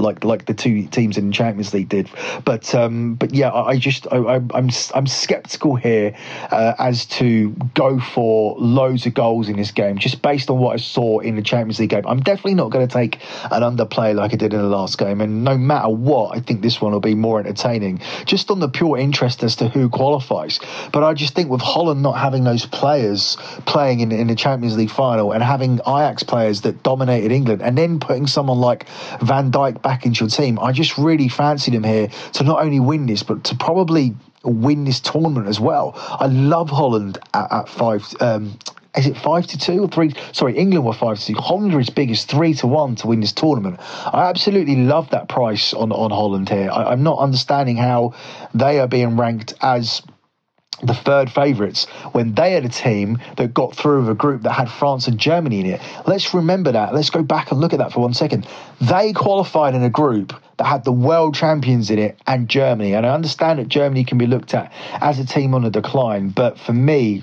like 0.00 0.24
like 0.24 0.46
the 0.46 0.54
two 0.54 0.86
teams 0.86 1.18
in 1.18 1.30
Champions 1.32 1.72
League 1.72 1.88
did. 1.88 2.10
But 2.44 2.74
um, 2.74 3.14
but 3.14 3.34
yeah, 3.34 3.50
I, 3.50 3.70
I 3.70 3.78
just 3.78 4.06
I, 4.10 4.36
am 4.36 4.50
I'm 4.52 4.70
I'm 4.94 5.06
skeptical 5.06 5.76
here 5.76 6.16
uh, 6.50 6.74
as 6.78 7.06
to 7.06 7.50
go 7.74 8.00
for 8.00 8.56
loads 8.58 9.06
of 9.06 9.14
goals 9.14 9.48
in 9.48 9.56
this 9.56 9.70
game 9.70 9.98
just 9.98 10.22
based 10.22 10.50
on 10.50 10.58
what 10.58 10.72
I 10.72 10.76
saw 10.76 11.20
in 11.20 11.36
the 11.36 11.42
Champions 11.42 11.78
League 11.78 11.90
game. 11.90 12.06
I'm 12.06 12.20
definitely 12.20 12.54
not 12.54 12.70
going 12.70 12.86
to 12.86 12.92
take 12.92 13.16
an 13.50 13.62
underplay 13.62 14.14
like 14.14 14.32
I 14.32 14.36
did 14.36 14.52
in 14.54 14.60
the 14.60 14.68
last 14.68 14.98
game, 14.98 15.20
and 15.20 15.44
no 15.44 15.56
matter 15.56 15.88
what, 15.88 16.36
I 16.36 16.40
think 16.40 16.62
this 16.62 16.80
one 16.80 16.92
will 16.92 17.00
be 17.00 17.14
more 17.14 17.38
entertaining 17.38 18.00
just 18.24 18.50
on 18.50 18.60
the 18.60 18.68
pure 18.68 18.98
interest 18.98 19.42
as 19.42 19.56
to 19.56 19.68
who 19.68 19.88
qualifies. 19.88 20.58
But 20.92 21.04
I 21.04 21.14
just 21.14 21.34
think 21.34 21.50
with 21.50 21.60
Holland 21.60 22.02
not 22.02 22.16
having 22.16 22.44
those 22.44 22.66
players 22.66 23.36
playing 23.66 24.00
in 24.00 24.12
in 24.12 24.26
the 24.26 24.34
Champions 24.34 24.76
League 24.76 24.90
final 24.90 25.32
and 25.32 25.42
having 25.42 25.80
Ajax 25.80 26.22
players 26.22 26.62
that 26.62 26.82
dominated 26.82 27.30
England, 27.30 27.62
and 27.62 27.76
then 27.76 28.00
putting 28.00 28.26
someone 28.26 28.58
like 28.58 28.88
Van 29.20 29.49
Dijk 29.50 29.82
back 29.82 30.06
into 30.06 30.24
your 30.24 30.30
team. 30.30 30.58
I 30.58 30.72
just 30.72 30.98
really 30.98 31.28
fancied 31.28 31.74
him 31.74 31.84
here 31.84 32.08
to 32.34 32.44
not 32.44 32.62
only 32.62 32.80
win 32.80 33.06
this, 33.06 33.22
but 33.22 33.44
to 33.44 33.56
probably 33.56 34.14
win 34.42 34.84
this 34.84 35.00
tournament 35.00 35.46
as 35.46 35.60
well. 35.60 35.94
I 35.96 36.26
love 36.26 36.70
Holland 36.70 37.18
at, 37.34 37.52
at 37.52 37.68
five. 37.68 38.06
Um, 38.20 38.58
is 38.96 39.06
it 39.06 39.16
five 39.16 39.46
to 39.48 39.58
two 39.58 39.84
or 39.84 39.88
three? 39.88 40.12
Sorry, 40.32 40.56
England 40.56 40.84
were 40.84 40.92
five 40.92 41.18
to 41.20 41.26
two. 41.26 41.34
Holland 41.34 41.74
as 41.74 41.90
big 41.90 42.10
as 42.10 42.24
three 42.24 42.54
to 42.54 42.66
one 42.66 42.96
to 42.96 43.06
win 43.06 43.20
this 43.20 43.32
tournament. 43.32 43.78
I 43.80 44.28
absolutely 44.28 44.76
love 44.76 45.10
that 45.10 45.28
price 45.28 45.72
on 45.72 45.92
on 45.92 46.10
Holland 46.10 46.48
here. 46.48 46.70
I, 46.70 46.92
I'm 46.92 47.02
not 47.02 47.18
understanding 47.18 47.76
how 47.76 48.14
they 48.52 48.80
are 48.80 48.88
being 48.88 49.16
ranked 49.16 49.54
as 49.60 50.02
the 50.82 50.94
third 50.94 51.30
favourites 51.30 51.86
when 52.12 52.34
they 52.34 52.52
had 52.52 52.64
a 52.64 52.68
team 52.68 53.18
that 53.36 53.52
got 53.54 53.74
through 53.74 54.00
with 54.00 54.10
a 54.10 54.14
group 54.14 54.42
that 54.42 54.52
had 54.52 54.70
France 54.70 55.06
and 55.08 55.18
Germany 55.18 55.60
in 55.60 55.66
it. 55.66 55.80
Let's 56.06 56.32
remember 56.34 56.72
that. 56.72 56.94
Let's 56.94 57.10
go 57.10 57.22
back 57.22 57.50
and 57.50 57.60
look 57.60 57.72
at 57.72 57.78
that 57.78 57.92
for 57.92 58.00
one 58.00 58.14
second. 58.14 58.46
They 58.80 59.12
qualified 59.12 59.74
in 59.74 59.82
a 59.82 59.90
group 59.90 60.32
that 60.56 60.64
had 60.64 60.84
the 60.84 60.92
world 60.92 61.34
champions 61.34 61.90
in 61.90 61.98
it 61.98 62.18
and 62.26 62.48
Germany. 62.48 62.94
And 62.94 63.06
I 63.06 63.14
understand 63.14 63.58
that 63.58 63.68
Germany 63.68 64.04
can 64.04 64.18
be 64.18 64.26
looked 64.26 64.54
at 64.54 64.72
as 65.00 65.18
a 65.18 65.26
team 65.26 65.54
on 65.54 65.64
a 65.64 65.70
decline, 65.70 66.30
but 66.30 66.58
for 66.58 66.72
me, 66.72 67.22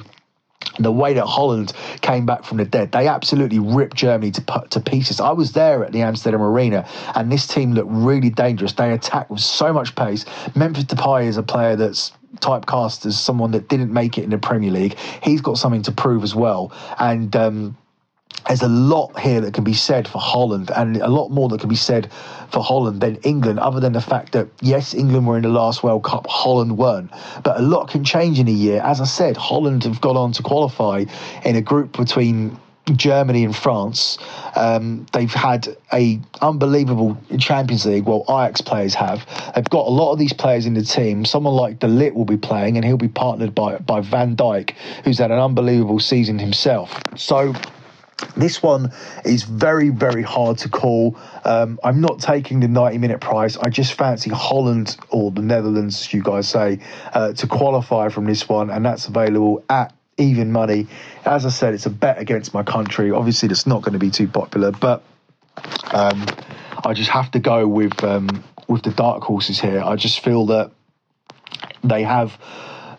the 0.80 0.92
way 0.92 1.14
that 1.14 1.26
Holland 1.26 1.74
came 2.02 2.26
back 2.26 2.44
from 2.44 2.58
the 2.58 2.66
dead, 2.66 2.92
they 2.92 3.08
absolutely 3.08 3.60
ripped 3.60 3.96
Germany 3.96 4.32
to 4.32 4.64
to 4.70 4.80
pieces. 4.80 5.20
I 5.20 5.32
was 5.32 5.54
there 5.54 5.84
at 5.84 5.92
the 5.92 6.02
Amsterdam 6.02 6.42
Arena, 6.42 6.88
and 7.16 7.32
this 7.32 7.48
team 7.48 7.74
looked 7.74 7.90
really 7.92 8.30
dangerous. 8.30 8.74
They 8.74 8.92
attacked 8.92 9.32
with 9.32 9.40
so 9.40 9.74
much 9.74 9.96
pace. 9.96 10.26
Memphis 10.56 10.86
Depay 10.86 11.26
is 11.28 11.38
a 11.38 11.44
player 11.44 11.76
that's 11.76 12.12
typecast 12.42 13.06
as 13.06 13.20
someone 13.20 13.52
that 13.52 13.68
didn't 13.68 13.92
make 13.92 14.18
it 14.18 14.24
in 14.24 14.30
the 14.30 14.38
Premier 14.38 14.72
League. 14.72 14.98
He's 15.24 15.42
got 15.42 15.58
something 15.58 15.84
to 15.84 15.92
prove 15.92 16.24
as 16.24 16.36
well, 16.36 16.72
and. 17.00 17.36
Um, 17.36 17.78
there's 18.48 18.62
a 18.62 18.70
lot 18.70 19.20
here 19.20 19.42
that 19.42 19.54
can 19.54 19.64
be 19.64 19.74
said 19.74 20.08
for 20.08 20.20
Holland, 20.20 20.72
and 20.74 20.98
a 20.98 21.08
lot 21.08 21.30
more 21.30 21.50
that 21.50 21.60
can 21.60 21.70
be 21.70 21.76
said 21.76 22.10
for 22.50 22.64
Holland 22.64 23.02
than 23.02 23.18
England, 23.18 23.60
other 23.60 23.80
than 23.80 23.94
the 23.94 24.02
fact 24.02 24.32
that, 24.34 24.48
yes, 24.62 24.94
England 24.94 25.28
were 25.28 25.36
in 25.36 25.44
the 25.44 25.50
last 25.50 25.84
World 25.84 26.04
Cup, 26.04 26.28
Holland 26.28 26.78
weren't. 26.78 27.12
But 27.44 27.60
a 27.60 27.62
lot 27.62 27.90
can 27.90 28.06
change 28.06 28.40
in 28.40 28.48
a 28.48 28.52
year. 28.52 28.82
As 28.82 29.02
I 29.02 29.06
said, 29.06 29.36
Holland 29.36 29.84
have 29.84 30.00
gone 30.00 30.16
on 30.16 30.32
to 30.34 30.44
qualify 30.44 31.06
in 31.44 31.56
a 31.56 31.62
group 31.62 31.98
between 31.98 32.58
Germany 32.96 33.44
and 33.44 33.56
France. 33.56 34.18
Um, 34.56 35.06
they've 35.14 35.34
had 35.34 35.68
a 35.94 36.20
unbelievable 36.42 37.18
Champions 37.40 37.86
League. 37.86 38.06
Well, 38.06 38.24
Ajax 38.30 38.62
players 38.62 38.94
have. 38.96 39.26
They've 39.56 39.70
got 39.70 39.88
a 39.88 39.90
lot 39.90 40.14
of 40.14 40.20
these 40.20 40.34
players 40.34 40.66
in 40.66 40.74
the 40.74 40.84
team. 40.84 41.26
Someone 41.26 41.54
like 41.54 41.80
De 41.80 41.88
Ligt 41.88 42.14
will 42.14 42.26
be 42.26 42.38
playing, 42.38 42.78
and 42.78 42.86
he'll 42.86 42.98
be 42.98 43.08
partnered 43.08 43.54
by 43.54 43.78
by 43.78 44.02
Van 44.02 44.36
Dijk, 44.36 44.72
who's 45.04 45.18
had 45.18 45.32
an 45.32 45.40
unbelievable 45.40 46.00
season 46.00 46.40
himself. 46.40 47.00
So. 47.16 47.54
This 48.36 48.64
one 48.64 48.92
is 49.26 49.44
very, 49.44 49.90
very 49.90 50.24
hard 50.24 50.58
to 50.60 50.70
call. 50.70 51.16
Um, 51.46 51.80
I'm 51.84 52.02
not 52.02 52.20
taking 52.20 52.60
the 52.60 52.68
90 52.68 52.98
minute 52.98 53.22
price. 53.22 53.58
I 53.58 53.70
just 53.70 53.94
fancy 53.94 54.32
Holland 54.32 54.98
or 55.10 55.30
the 55.30 55.44
Netherlands, 55.44 56.12
you 56.12 56.24
guys 56.24 56.50
say, 56.50 56.80
uh, 57.14 57.34
to 57.34 57.48
qualify 57.48 58.10
from 58.10 58.26
this 58.26 58.50
one, 58.50 58.72
and 58.72 58.84
that's 58.84 59.08
available 59.08 59.64
at 59.70 59.94
even 60.18 60.52
money. 60.52 60.88
As 61.26 61.46
I 61.46 61.50
said, 61.50 61.74
it's 61.74 61.86
a 61.86 61.92
bet 61.92 62.20
against 62.20 62.54
my 62.54 62.64
country. 62.64 63.12
Obviously, 63.12 63.50
it's 63.50 63.68
not 63.68 63.82
going 63.82 63.94
to 63.94 64.00
be 64.00 64.10
too 64.10 64.28
popular, 64.28 64.72
but 64.72 65.04
um, 65.92 66.26
I 66.84 66.94
just 66.94 67.10
have 67.10 67.32
to 67.32 67.40
go 67.40 67.68
with 67.68 68.04
um, 68.04 68.44
with 68.68 68.84
the 68.84 68.92
dark 68.92 69.24
horses 69.24 69.60
here. 69.60 69.82
I 69.82 69.96
just 69.96 70.24
feel 70.24 70.48
that 70.48 70.72
they 71.84 72.04
have 72.04 72.38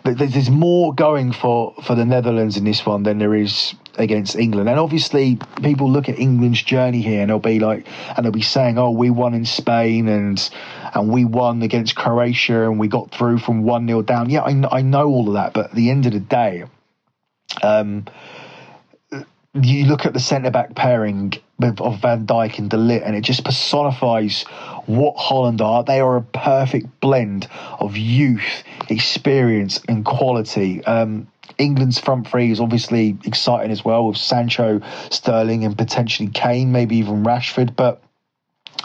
there's 0.05 0.51
more 0.51 0.95
going 0.95 1.33
for 1.33 1.75
for 1.83 1.95
the 1.95 2.05
Netherlands 2.05 2.57
in 2.57 2.65
this 2.65 2.85
one 2.87 3.03
than 3.03 3.19
there 3.19 3.35
is 3.35 3.75
against 3.97 4.37
England. 4.37 4.69
And 4.69 4.79
obviously, 4.79 5.39
people 5.63 5.91
look 5.91 6.09
at 6.09 6.19
England's 6.19 6.63
journey 6.63 7.03
here, 7.03 7.21
and 7.21 7.31
they'll 7.31 7.39
be 7.39 7.59
like, 7.59 7.87
and 8.17 8.25
they'll 8.25 8.33
be 8.33 8.43
saying, 8.43 8.79
"Oh, 8.79 8.91
we 8.91 9.11
won 9.11 9.35
in 9.35 9.45
Spain, 9.45 10.09
and 10.09 10.51
and 10.95 11.11
we 11.11 11.25
won 11.25 11.63
against 11.63 11.97
Croatia, 11.97 12.63
and 12.63 12.79
we 12.79 12.89
got 12.89 13.11
through 13.11 13.39
from 13.39 13.63
one 13.63 13.87
0 13.87 14.03
down." 14.03 14.31
Yeah, 14.31 14.43
I, 14.43 14.79
I 14.79 14.83
know 14.83 15.09
all 15.09 15.29
of 15.29 15.35
that, 15.35 15.53
but 15.53 15.67
at 15.67 15.75
the 15.75 15.91
end 15.91 16.07
of 16.07 16.13
the 16.13 16.21
day, 16.21 16.65
um, 17.63 18.05
you 19.55 19.87
look 19.87 20.07
at 20.07 20.13
the 20.13 20.21
centre 20.21 20.51
back 20.51 20.75
pairing 20.75 21.33
of 21.61 22.01
Van 22.01 22.27
Dijk 22.27 22.59
and 22.59 22.71
De 22.71 22.77
Ligt, 22.77 23.05
and 23.05 23.17
it 23.17 23.23
just 23.23 23.45
personifies 23.45 24.45
what 24.87 25.17
Holland 25.17 25.61
are. 25.61 25.83
They 25.83 26.01
are 26.01 26.17
a 26.17 26.23
perfect 26.23 27.01
blend 27.01 27.49
of 27.81 27.97
youth, 27.97 28.63
experience, 28.89 29.81
and 29.89 30.05
quality. 30.05 30.85
Um, 30.85 31.29
England's 31.57 31.99
front 31.99 32.29
three 32.29 32.53
is 32.53 32.61
obviously 32.61 33.17
exciting 33.25 33.73
as 33.73 33.85
well 33.85 34.07
with 34.07 34.17
Sancho, 34.17 34.81
Sterling, 35.11 35.65
and 35.65 35.77
potentially 35.77 36.29
Kane, 36.29 36.71
maybe 36.71 36.97
even 36.97 37.25
Rashford. 37.25 37.75
But 37.75 38.03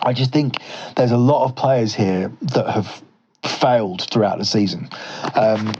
I 0.01 0.13
just 0.13 0.31
think 0.31 0.55
there's 0.95 1.11
a 1.11 1.17
lot 1.17 1.45
of 1.45 1.55
players 1.55 1.93
here 1.93 2.31
that 2.41 2.69
have 2.69 3.03
failed 3.45 4.07
throughout 4.09 4.39
the 4.39 4.45
season. 4.45 4.89
Um, 5.35 5.73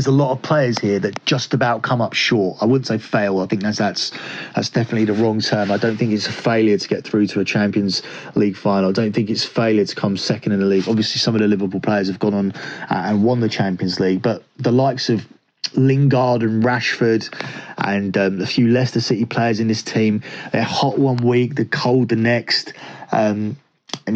there's 0.00 0.06
a 0.06 0.16
lot 0.16 0.32
of 0.32 0.40
players 0.40 0.78
here 0.78 0.98
that 0.98 1.26
just 1.26 1.52
about 1.52 1.82
come 1.82 2.00
up 2.00 2.14
short. 2.14 2.56
I 2.62 2.64
wouldn't 2.64 2.86
say 2.86 2.96
fail. 2.96 3.40
I 3.40 3.46
think 3.46 3.60
that's 3.60 3.76
that's 3.76 4.12
that's 4.54 4.70
definitely 4.70 5.04
the 5.04 5.12
wrong 5.12 5.40
term. 5.40 5.70
I 5.70 5.76
don't 5.76 5.98
think 5.98 6.12
it's 6.12 6.26
a 6.26 6.32
failure 6.32 6.78
to 6.78 6.88
get 6.88 7.04
through 7.04 7.26
to 7.26 7.40
a 7.40 7.44
Champions 7.44 8.02
League 8.34 8.56
final. 8.56 8.88
I 8.88 8.92
don't 8.92 9.12
think 9.12 9.28
it's 9.28 9.44
failure 9.44 9.84
to 9.84 9.94
come 9.94 10.16
second 10.16 10.52
in 10.52 10.60
the 10.60 10.64
league. 10.64 10.88
Obviously, 10.88 11.18
some 11.18 11.34
of 11.34 11.42
the 11.42 11.48
Liverpool 11.48 11.80
players 11.80 12.08
have 12.08 12.18
gone 12.18 12.32
on 12.32 12.52
uh, 12.52 12.86
and 12.88 13.22
won 13.22 13.40
the 13.40 13.50
Champions 13.50 14.00
League, 14.00 14.22
but 14.22 14.42
the 14.56 14.72
likes 14.72 15.10
of 15.10 15.26
Lingard 15.74 16.42
and 16.42 16.64
Rashford 16.64 17.28
and 17.76 18.16
um, 18.16 18.40
a 18.40 18.46
few 18.46 18.68
Leicester 18.68 19.02
City 19.02 19.26
players 19.26 19.60
in 19.60 19.68
this 19.68 19.82
team, 19.82 20.22
they're 20.50 20.62
hot 20.62 20.98
one 20.98 21.18
week, 21.18 21.56
they're 21.56 21.66
cold 21.66 22.08
the 22.08 22.16
next. 22.16 22.72
Um, 23.12 23.58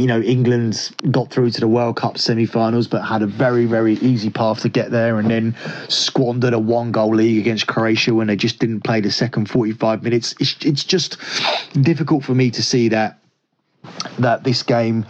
you 0.00 0.06
know 0.06 0.20
England 0.20 0.94
got 1.10 1.30
through 1.30 1.50
to 1.50 1.60
the 1.60 1.68
World 1.68 1.96
Cup 1.96 2.18
semi-finals, 2.18 2.88
but 2.88 3.02
had 3.02 3.22
a 3.22 3.26
very 3.26 3.66
very 3.66 3.94
easy 3.94 4.30
path 4.30 4.60
to 4.62 4.68
get 4.68 4.90
there, 4.90 5.18
and 5.18 5.30
then 5.30 5.56
squandered 5.88 6.52
a 6.52 6.58
one-goal 6.58 7.14
league 7.14 7.38
against 7.38 7.66
Croatia 7.66 8.14
when 8.14 8.26
they 8.26 8.36
just 8.36 8.58
didn't 8.58 8.82
play 8.82 9.00
the 9.00 9.10
second 9.10 9.50
45 9.50 10.02
minutes. 10.02 10.34
It's 10.40 10.56
it's 10.64 10.84
just 10.84 11.18
difficult 11.80 12.24
for 12.24 12.34
me 12.34 12.50
to 12.50 12.62
see 12.62 12.88
that 12.88 13.18
that 14.18 14.44
this 14.44 14.62
game 14.62 15.06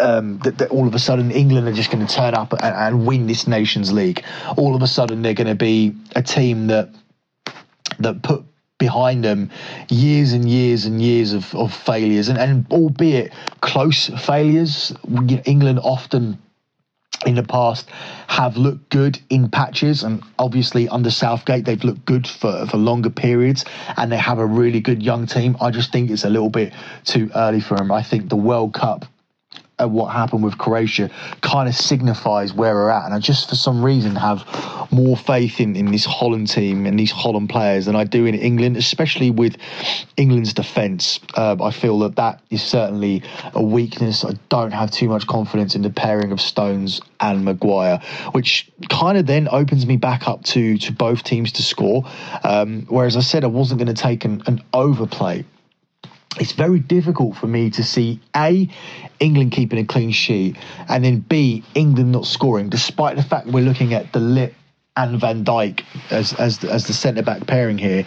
um, 0.00 0.38
that, 0.38 0.58
that, 0.58 0.70
all 0.70 0.86
of 0.86 0.94
a 0.94 0.98
sudden 0.98 1.30
England 1.30 1.68
are 1.68 1.72
just 1.72 1.90
going 1.90 2.06
to 2.06 2.12
turn 2.12 2.34
up 2.34 2.52
and, 2.52 2.62
and, 2.62 3.06
win 3.06 3.26
this 3.26 3.46
Nations 3.46 3.92
League. 3.92 4.24
All 4.56 4.74
of 4.74 4.82
a 4.82 4.86
sudden 4.86 5.22
they're 5.22 5.34
going 5.34 5.46
to 5.46 5.54
be 5.54 5.94
a 6.16 6.22
team 6.22 6.68
that 6.68 6.88
that 7.98 8.22
put 8.22 8.44
behind 8.80 9.24
them 9.24 9.50
years 9.88 10.32
and 10.32 10.48
years 10.48 10.86
and 10.86 11.00
years 11.00 11.32
of, 11.32 11.54
of 11.54 11.72
failures, 11.72 12.28
and, 12.28 12.38
and 12.38 12.66
albeit 12.72 13.32
close 13.60 14.08
failures. 14.08 14.92
England 15.44 15.78
often 15.84 16.36
in 17.26 17.34
the 17.34 17.42
past 17.42 17.88
have 18.28 18.56
looked 18.56 18.88
good 18.88 19.20
in 19.28 19.50
patches 19.50 20.02
and 20.02 20.22
obviously 20.38 20.88
under 20.88 21.10
Southgate 21.10 21.66
they've 21.66 21.84
looked 21.84 22.04
good 22.06 22.26
for, 22.26 22.66
for 22.66 22.78
longer 22.78 23.10
periods 23.10 23.64
and 23.98 24.10
they 24.10 24.16
have 24.16 24.38
a 24.38 24.46
really 24.46 24.80
good 24.80 25.02
young 25.02 25.26
team. 25.26 25.56
I 25.60 25.70
just 25.70 25.92
think 25.92 26.10
it's 26.10 26.24
a 26.24 26.30
little 26.30 26.48
bit 26.48 26.72
too 27.04 27.30
early 27.34 27.60
for 27.60 27.76
them. 27.76 27.92
I 27.92 28.02
think 28.02 28.30
the 28.30 28.36
World 28.36 28.72
Cup 28.72 29.04
what 29.88 30.12
happened 30.12 30.42
with 30.42 30.58
Croatia 30.58 31.10
kind 31.40 31.68
of 31.68 31.74
signifies 31.74 32.52
where 32.52 32.74
we're 32.74 32.90
at. 32.90 33.04
And 33.04 33.14
I 33.14 33.18
just, 33.18 33.48
for 33.48 33.56
some 33.56 33.84
reason, 33.84 34.16
have 34.16 34.44
more 34.90 35.16
faith 35.16 35.60
in, 35.60 35.76
in 35.76 35.90
this 35.90 36.04
Holland 36.04 36.48
team 36.48 36.86
and 36.86 36.98
these 36.98 37.10
Holland 37.10 37.48
players 37.48 37.86
than 37.86 37.96
I 37.96 38.04
do 38.04 38.26
in 38.26 38.34
England, 38.34 38.76
especially 38.76 39.30
with 39.30 39.56
England's 40.16 40.52
defence. 40.52 41.20
Uh, 41.34 41.56
I 41.62 41.70
feel 41.70 41.98
that 42.00 42.16
that 42.16 42.42
is 42.50 42.62
certainly 42.62 43.22
a 43.54 43.62
weakness. 43.62 44.24
I 44.24 44.32
don't 44.48 44.72
have 44.72 44.90
too 44.90 45.08
much 45.08 45.26
confidence 45.26 45.74
in 45.74 45.82
the 45.82 45.90
pairing 45.90 46.32
of 46.32 46.40
Stones 46.40 47.00
and 47.20 47.44
Maguire, 47.44 48.00
which 48.32 48.70
kind 48.88 49.16
of 49.18 49.26
then 49.26 49.48
opens 49.50 49.86
me 49.86 49.96
back 49.96 50.26
up 50.26 50.42
to, 50.44 50.78
to 50.78 50.92
both 50.92 51.22
teams 51.22 51.52
to 51.52 51.62
score. 51.62 52.04
Um, 52.42 52.86
whereas 52.88 53.16
I 53.16 53.20
said 53.20 53.44
I 53.44 53.48
wasn't 53.48 53.78
going 53.78 53.94
to 53.94 54.00
take 54.00 54.24
an, 54.24 54.42
an 54.46 54.62
overplay 54.72 55.44
it's 56.38 56.52
very 56.52 56.78
difficult 56.78 57.36
for 57.36 57.46
me 57.46 57.70
to 57.70 57.82
see 57.82 58.20
A, 58.36 58.68
England 59.18 59.52
keeping 59.52 59.78
a 59.78 59.84
clean 59.84 60.12
sheet, 60.12 60.56
and 60.88 61.04
then 61.04 61.20
B, 61.20 61.64
England 61.74 62.12
not 62.12 62.26
scoring, 62.26 62.68
despite 62.68 63.16
the 63.16 63.22
fact 63.22 63.48
we're 63.48 63.64
looking 63.64 63.94
at 63.94 64.12
De 64.12 64.20
Ligt 64.20 64.54
and 64.96 65.20
Van 65.20 65.44
Dijk 65.44 65.82
as, 66.10 66.32
as, 66.34 66.62
as 66.64 66.86
the 66.86 66.92
centre 66.92 67.22
back 67.22 67.46
pairing 67.46 67.78
here. 67.78 68.06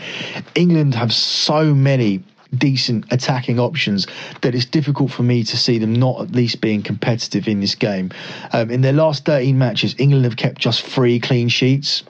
England 0.56 0.96
have 0.96 1.14
so 1.14 1.74
many 1.74 2.24
decent 2.56 3.06
attacking 3.12 3.60
options 3.60 4.08
that 4.42 4.54
it's 4.54 4.66
difficult 4.66 5.12
for 5.12 5.24
me 5.24 5.44
to 5.44 5.58
see 5.58 5.80
them 5.80 5.94
not 5.94 6.22
at 6.22 6.32
least 6.32 6.62
being 6.62 6.84
competitive 6.84 7.48
in 7.48 7.60
this 7.60 7.76
game. 7.76 8.12
Um, 8.52 8.70
in 8.70 8.82
their 8.82 8.94
last 8.94 9.26
13 9.26 9.58
matches, 9.58 9.96
England 9.98 10.26
have 10.26 10.38
kept 10.38 10.60
just 10.60 10.82
three 10.86 11.20
clean 11.20 11.50
sheets. 11.50 12.04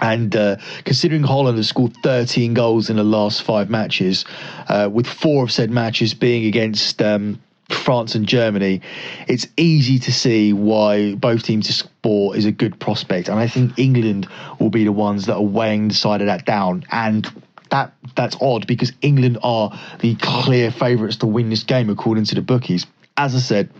And 0.00 0.34
uh, 0.36 0.56
considering 0.84 1.22
Holland 1.22 1.56
has 1.56 1.68
scored 1.68 1.94
13 2.02 2.54
goals 2.54 2.90
in 2.90 2.96
the 2.96 3.04
last 3.04 3.42
five 3.42 3.70
matches, 3.70 4.24
uh, 4.68 4.88
with 4.92 5.06
four 5.06 5.44
of 5.44 5.52
said 5.52 5.70
matches 5.70 6.14
being 6.14 6.46
against 6.46 7.00
um, 7.00 7.40
France 7.68 8.14
and 8.14 8.26
Germany, 8.26 8.80
it's 9.26 9.46
easy 9.56 9.98
to 10.00 10.12
see 10.12 10.52
why 10.52 11.14
both 11.14 11.42
teams 11.42 11.66
to 11.66 11.72
score 11.72 12.36
is 12.36 12.44
a 12.44 12.52
good 12.52 12.78
prospect. 12.78 13.28
And 13.28 13.38
I 13.38 13.48
think 13.48 13.78
England 13.78 14.28
will 14.60 14.70
be 14.70 14.84
the 14.84 14.92
ones 14.92 15.26
that 15.26 15.34
are 15.34 15.42
weighing 15.42 15.88
the 15.88 15.94
side 15.94 16.20
of 16.20 16.26
that 16.26 16.44
down. 16.44 16.84
And 16.90 17.30
that 17.70 17.92
that's 18.14 18.36
odd 18.40 18.66
because 18.66 18.92
England 19.02 19.38
are 19.42 19.76
the 20.00 20.14
clear 20.16 20.70
favourites 20.70 21.16
to 21.16 21.26
win 21.26 21.50
this 21.50 21.64
game 21.64 21.90
according 21.90 22.24
to 22.26 22.34
the 22.34 22.42
bookies. 22.42 22.86
As 23.16 23.34
I 23.34 23.38
said, 23.38 23.70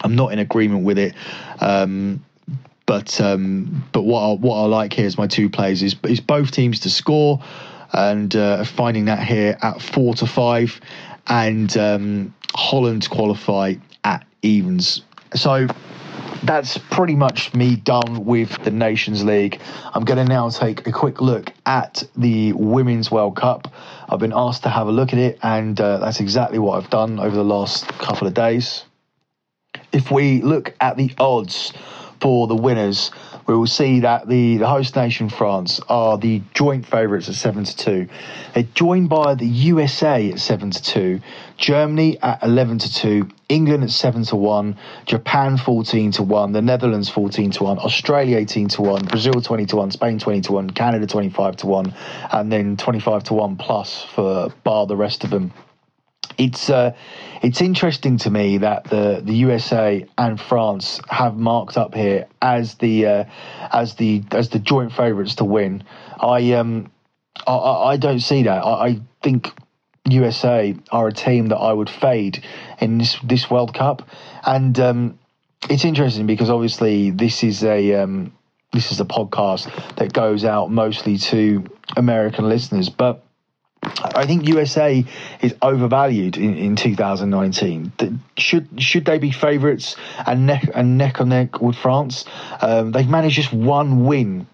I'm 0.00 0.14
not 0.14 0.32
in 0.32 0.38
agreement 0.38 0.84
with 0.84 0.98
it. 0.98 1.14
Um, 1.60 2.24
but 2.86 3.20
um, 3.20 3.84
but 3.92 4.02
what 4.02 4.20
I, 4.20 4.32
what 4.34 4.56
I 4.56 4.66
like 4.66 4.92
here 4.92 5.06
is 5.06 5.16
my 5.16 5.26
two 5.26 5.48
plays 5.48 5.82
is 5.82 5.96
is 6.04 6.20
both 6.20 6.50
teams 6.50 6.80
to 6.80 6.90
score, 6.90 7.42
and 7.92 8.34
uh, 8.34 8.64
finding 8.64 9.06
that 9.06 9.22
here 9.22 9.56
at 9.62 9.80
four 9.80 10.14
to 10.14 10.26
five, 10.26 10.80
and 11.26 11.76
um, 11.76 12.34
Holland 12.54 13.08
qualify 13.10 13.74
at 14.04 14.26
evens. 14.42 15.02
So 15.34 15.68
that's 16.42 16.76
pretty 16.76 17.14
much 17.14 17.54
me 17.54 17.76
done 17.76 18.24
with 18.24 18.62
the 18.64 18.70
Nations 18.70 19.24
League. 19.24 19.60
I'm 19.94 20.04
going 20.04 20.18
to 20.18 20.24
now 20.24 20.50
take 20.50 20.86
a 20.86 20.92
quick 20.92 21.20
look 21.20 21.52
at 21.64 22.02
the 22.16 22.52
Women's 22.52 23.10
World 23.10 23.36
Cup. 23.36 23.72
I've 24.08 24.18
been 24.18 24.32
asked 24.34 24.64
to 24.64 24.68
have 24.68 24.88
a 24.88 24.92
look 24.92 25.12
at 25.12 25.18
it, 25.18 25.38
and 25.42 25.80
uh, 25.80 25.98
that's 25.98 26.20
exactly 26.20 26.58
what 26.58 26.82
I've 26.82 26.90
done 26.90 27.20
over 27.20 27.34
the 27.34 27.44
last 27.44 27.86
couple 27.88 28.26
of 28.26 28.34
days. 28.34 28.84
If 29.92 30.10
we 30.10 30.42
look 30.42 30.74
at 30.80 30.96
the 30.96 31.12
odds 31.18 31.72
for 32.22 32.46
the 32.46 32.54
winners, 32.54 33.10
we 33.48 33.54
will 33.56 33.66
see 33.66 34.00
that 34.00 34.28
the, 34.28 34.56
the 34.58 34.68
host 34.68 34.94
nation 34.94 35.28
France 35.28 35.80
are 35.88 36.16
the 36.16 36.40
joint 36.54 36.86
favourites 36.86 37.28
at 37.28 37.34
seven 37.34 37.64
to 37.64 37.76
two. 37.76 38.08
They're 38.54 38.62
joined 38.62 39.08
by 39.08 39.34
the 39.34 39.46
USA 39.46 40.30
at 40.30 40.38
seven 40.38 40.70
to 40.70 40.80
two, 40.80 41.20
Germany 41.56 42.20
at 42.22 42.40
eleven 42.44 42.78
to 42.78 42.94
two, 42.94 43.28
England 43.48 43.82
at 43.82 43.90
seven 43.90 44.22
to 44.26 44.36
one, 44.36 44.78
Japan 45.04 45.56
fourteen 45.56 46.12
to 46.12 46.22
one, 46.22 46.52
the 46.52 46.62
Netherlands 46.62 47.08
fourteen 47.08 47.50
to 47.50 47.64
one, 47.64 47.78
Australia 47.80 48.36
eighteen 48.36 48.68
to 48.68 48.82
one, 48.82 49.04
Brazil 49.04 49.40
twenty 49.42 49.66
to 49.66 49.76
one, 49.76 49.90
Spain 49.90 50.20
twenty 50.20 50.42
to 50.42 50.52
one, 50.52 50.70
Canada 50.70 51.08
twenty 51.08 51.30
five 51.30 51.56
to 51.56 51.66
one, 51.66 51.92
and 52.30 52.52
then 52.52 52.76
twenty 52.76 53.00
five 53.00 53.24
to 53.24 53.34
one 53.34 53.56
plus 53.56 54.04
for 54.14 54.52
bar 54.62 54.86
the 54.86 54.96
rest 54.96 55.24
of 55.24 55.30
them 55.30 55.52
it's 56.38 56.70
uh, 56.70 56.94
it's 57.42 57.60
interesting 57.60 58.18
to 58.18 58.30
me 58.30 58.58
that 58.58 58.84
the 58.84 59.20
the 59.24 59.34
USA 59.34 60.06
and 60.16 60.40
France 60.40 61.00
have 61.08 61.36
marked 61.36 61.76
up 61.76 61.94
here 61.94 62.26
as 62.40 62.74
the 62.76 63.06
uh, 63.06 63.24
as 63.72 63.94
the 63.94 64.22
as 64.30 64.50
the 64.50 64.58
joint 64.58 64.92
favourites 64.92 65.36
to 65.36 65.44
win. 65.44 65.84
I 66.20 66.52
um 66.52 66.90
I, 67.46 67.92
I 67.92 67.96
don't 67.96 68.20
see 68.20 68.44
that. 68.44 68.64
I, 68.64 68.86
I, 68.86 69.00
think 69.22 69.52
USA 70.08 70.74
are 70.90 71.06
a 71.06 71.12
team 71.12 71.46
that 71.48 71.56
I 71.56 71.72
would 71.72 71.88
fade 71.88 72.44
in 72.80 72.98
this 72.98 73.16
this 73.22 73.48
World 73.48 73.72
Cup, 73.72 74.08
and 74.44 74.78
um, 74.80 75.18
it's 75.70 75.84
interesting 75.84 76.26
because 76.26 76.50
obviously 76.50 77.10
this 77.10 77.44
is 77.44 77.62
a 77.62 77.94
um, 77.94 78.32
this 78.72 78.90
is 78.90 79.00
a 79.00 79.04
podcast 79.04 79.96
that 79.96 80.12
goes 80.12 80.44
out 80.44 80.70
mostly 80.70 81.18
to 81.18 81.64
American 81.96 82.48
listeners, 82.48 82.88
but 82.88 83.21
I 83.82 84.26
think 84.26 84.46
USA 84.46 85.04
is 85.40 85.54
overvalued 85.60 86.36
in, 86.36 86.56
in 86.56 86.76
2019. 86.76 87.92
Should 88.36 88.80
should 88.80 89.04
they 89.04 89.18
be 89.18 89.32
favourites 89.32 89.96
and 90.24 90.46
neck 90.46 90.68
and 90.74 90.98
neck 90.98 91.20
on 91.20 91.30
neck 91.30 91.60
with 91.60 91.76
France? 91.76 92.24
Um, 92.60 92.92
they've 92.92 93.08
managed 93.08 93.36
just 93.36 93.52
one 93.52 94.04
win 94.04 94.46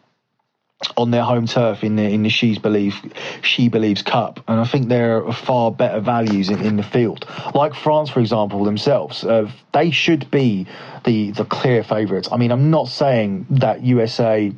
on 0.97 1.11
their 1.11 1.23
home 1.23 1.47
turf 1.47 1.83
in 1.85 1.97
the 1.97 2.05
in 2.05 2.23
the 2.23 2.31
She's 2.31 2.59
Believe 2.59 2.97
She 3.43 3.69
Believes 3.69 4.03
Cup, 4.03 4.41
and 4.49 4.61
I 4.61 4.65
think 4.65 4.89
there 4.89 5.25
are 5.27 5.33
far 5.33 5.71
better 5.71 6.01
values 6.01 6.49
in, 6.49 6.65
in 6.65 6.77
the 6.77 6.83
field. 6.83 7.27
Like 7.55 7.75
France, 7.75 8.11
for 8.11 8.21
example, 8.21 8.65
themselves, 8.65 9.25
uh, 9.25 9.51
they 9.75 9.91
should 9.91 10.31
be 10.31 10.67
the 11.05 11.33
the 11.33 11.45
clear 11.45 11.83
favourites. 11.83 12.29
I 12.31 12.37
mean, 12.37 12.53
I'm 12.53 12.71
not 12.71 12.89
saying 12.89 13.47
that 13.51 13.83
USA 13.83 14.53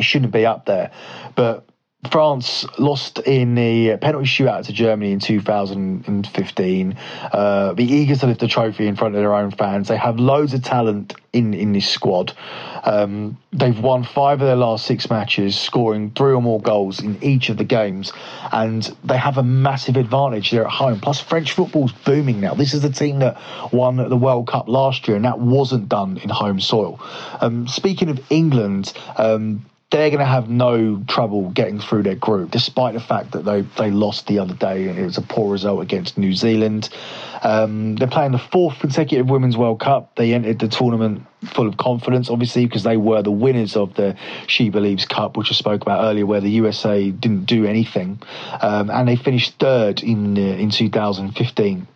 shouldn't 0.00 0.32
be 0.32 0.46
up 0.46 0.66
there, 0.66 0.92
but 1.34 1.68
France 2.12 2.64
lost 2.78 3.18
in 3.18 3.56
the 3.56 3.96
penalty 3.96 4.26
shootout 4.26 4.66
to 4.66 4.72
Germany 4.72 5.10
in 5.10 5.18
2015. 5.18 6.96
Uh, 7.32 7.74
be 7.74 7.84
eager 7.84 8.14
to 8.14 8.26
lift 8.26 8.38
the 8.38 8.46
trophy 8.46 8.86
in 8.86 8.94
front 8.94 9.16
of 9.16 9.20
their 9.20 9.34
own 9.34 9.50
fans. 9.50 9.88
They 9.88 9.96
have 9.96 10.20
loads 10.20 10.54
of 10.54 10.62
talent 10.62 11.14
in, 11.32 11.54
in 11.54 11.72
this 11.72 11.88
squad. 11.88 12.34
Um, 12.84 13.36
they've 13.52 13.78
won 13.78 14.04
five 14.04 14.40
of 14.40 14.46
their 14.46 14.56
last 14.56 14.86
six 14.86 15.10
matches, 15.10 15.58
scoring 15.58 16.12
three 16.12 16.32
or 16.32 16.40
more 16.40 16.60
goals 16.60 17.00
in 17.00 17.22
each 17.22 17.48
of 17.48 17.56
the 17.56 17.64
games, 17.64 18.12
and 18.52 18.84
they 19.02 19.18
have 19.18 19.36
a 19.36 19.42
massive 19.42 19.96
advantage. 19.96 20.52
They're 20.52 20.66
at 20.66 20.70
home. 20.70 21.00
Plus, 21.00 21.20
French 21.20 21.50
football's 21.50 21.92
booming 21.92 22.40
now. 22.40 22.54
This 22.54 22.74
is 22.74 22.82
the 22.82 22.90
team 22.90 23.18
that 23.18 23.40
won 23.72 23.96
the 23.96 24.16
World 24.16 24.46
Cup 24.46 24.68
last 24.68 25.08
year, 25.08 25.16
and 25.16 25.24
that 25.24 25.40
wasn't 25.40 25.88
done 25.88 26.18
in 26.18 26.30
home 26.30 26.60
soil. 26.60 27.00
Um, 27.40 27.66
speaking 27.66 28.08
of 28.08 28.20
England, 28.30 28.92
um, 29.16 29.66
they're 29.90 30.10
going 30.10 30.20
to 30.20 30.26
have 30.26 30.50
no 30.50 31.02
trouble 31.08 31.48
getting 31.50 31.80
through 31.80 32.02
their 32.02 32.14
group, 32.14 32.50
despite 32.50 32.92
the 32.92 33.00
fact 33.00 33.32
that 33.32 33.46
they, 33.46 33.62
they 33.62 33.90
lost 33.90 34.26
the 34.26 34.38
other 34.38 34.52
day 34.52 34.86
and 34.86 34.98
it 34.98 35.04
was 35.04 35.16
a 35.16 35.22
poor 35.22 35.50
result 35.50 35.80
against 35.80 36.18
New 36.18 36.34
Zealand. 36.34 36.90
Um, 37.42 37.96
they're 37.96 38.06
playing 38.06 38.32
the 38.32 38.38
fourth 38.38 38.80
consecutive 38.80 39.30
Women's 39.30 39.56
World 39.56 39.80
Cup. 39.80 40.14
They 40.16 40.34
entered 40.34 40.58
the 40.58 40.68
tournament 40.68 41.22
full 41.42 41.66
of 41.66 41.78
confidence, 41.78 42.28
obviously, 42.28 42.66
because 42.66 42.82
they 42.82 42.98
were 42.98 43.22
the 43.22 43.30
winners 43.30 43.76
of 43.76 43.94
the 43.94 44.16
She 44.46 44.68
Believes 44.68 45.06
Cup, 45.06 45.38
which 45.38 45.50
I 45.50 45.54
spoke 45.54 45.80
about 45.80 46.04
earlier, 46.04 46.26
where 46.26 46.42
the 46.42 46.50
USA 46.50 47.10
didn't 47.10 47.46
do 47.46 47.64
anything. 47.64 48.20
Um, 48.60 48.90
and 48.90 49.08
they 49.08 49.16
finished 49.16 49.58
third 49.58 50.02
in, 50.02 50.36
uh, 50.36 50.40
in 50.40 50.68
2015. 50.68 51.86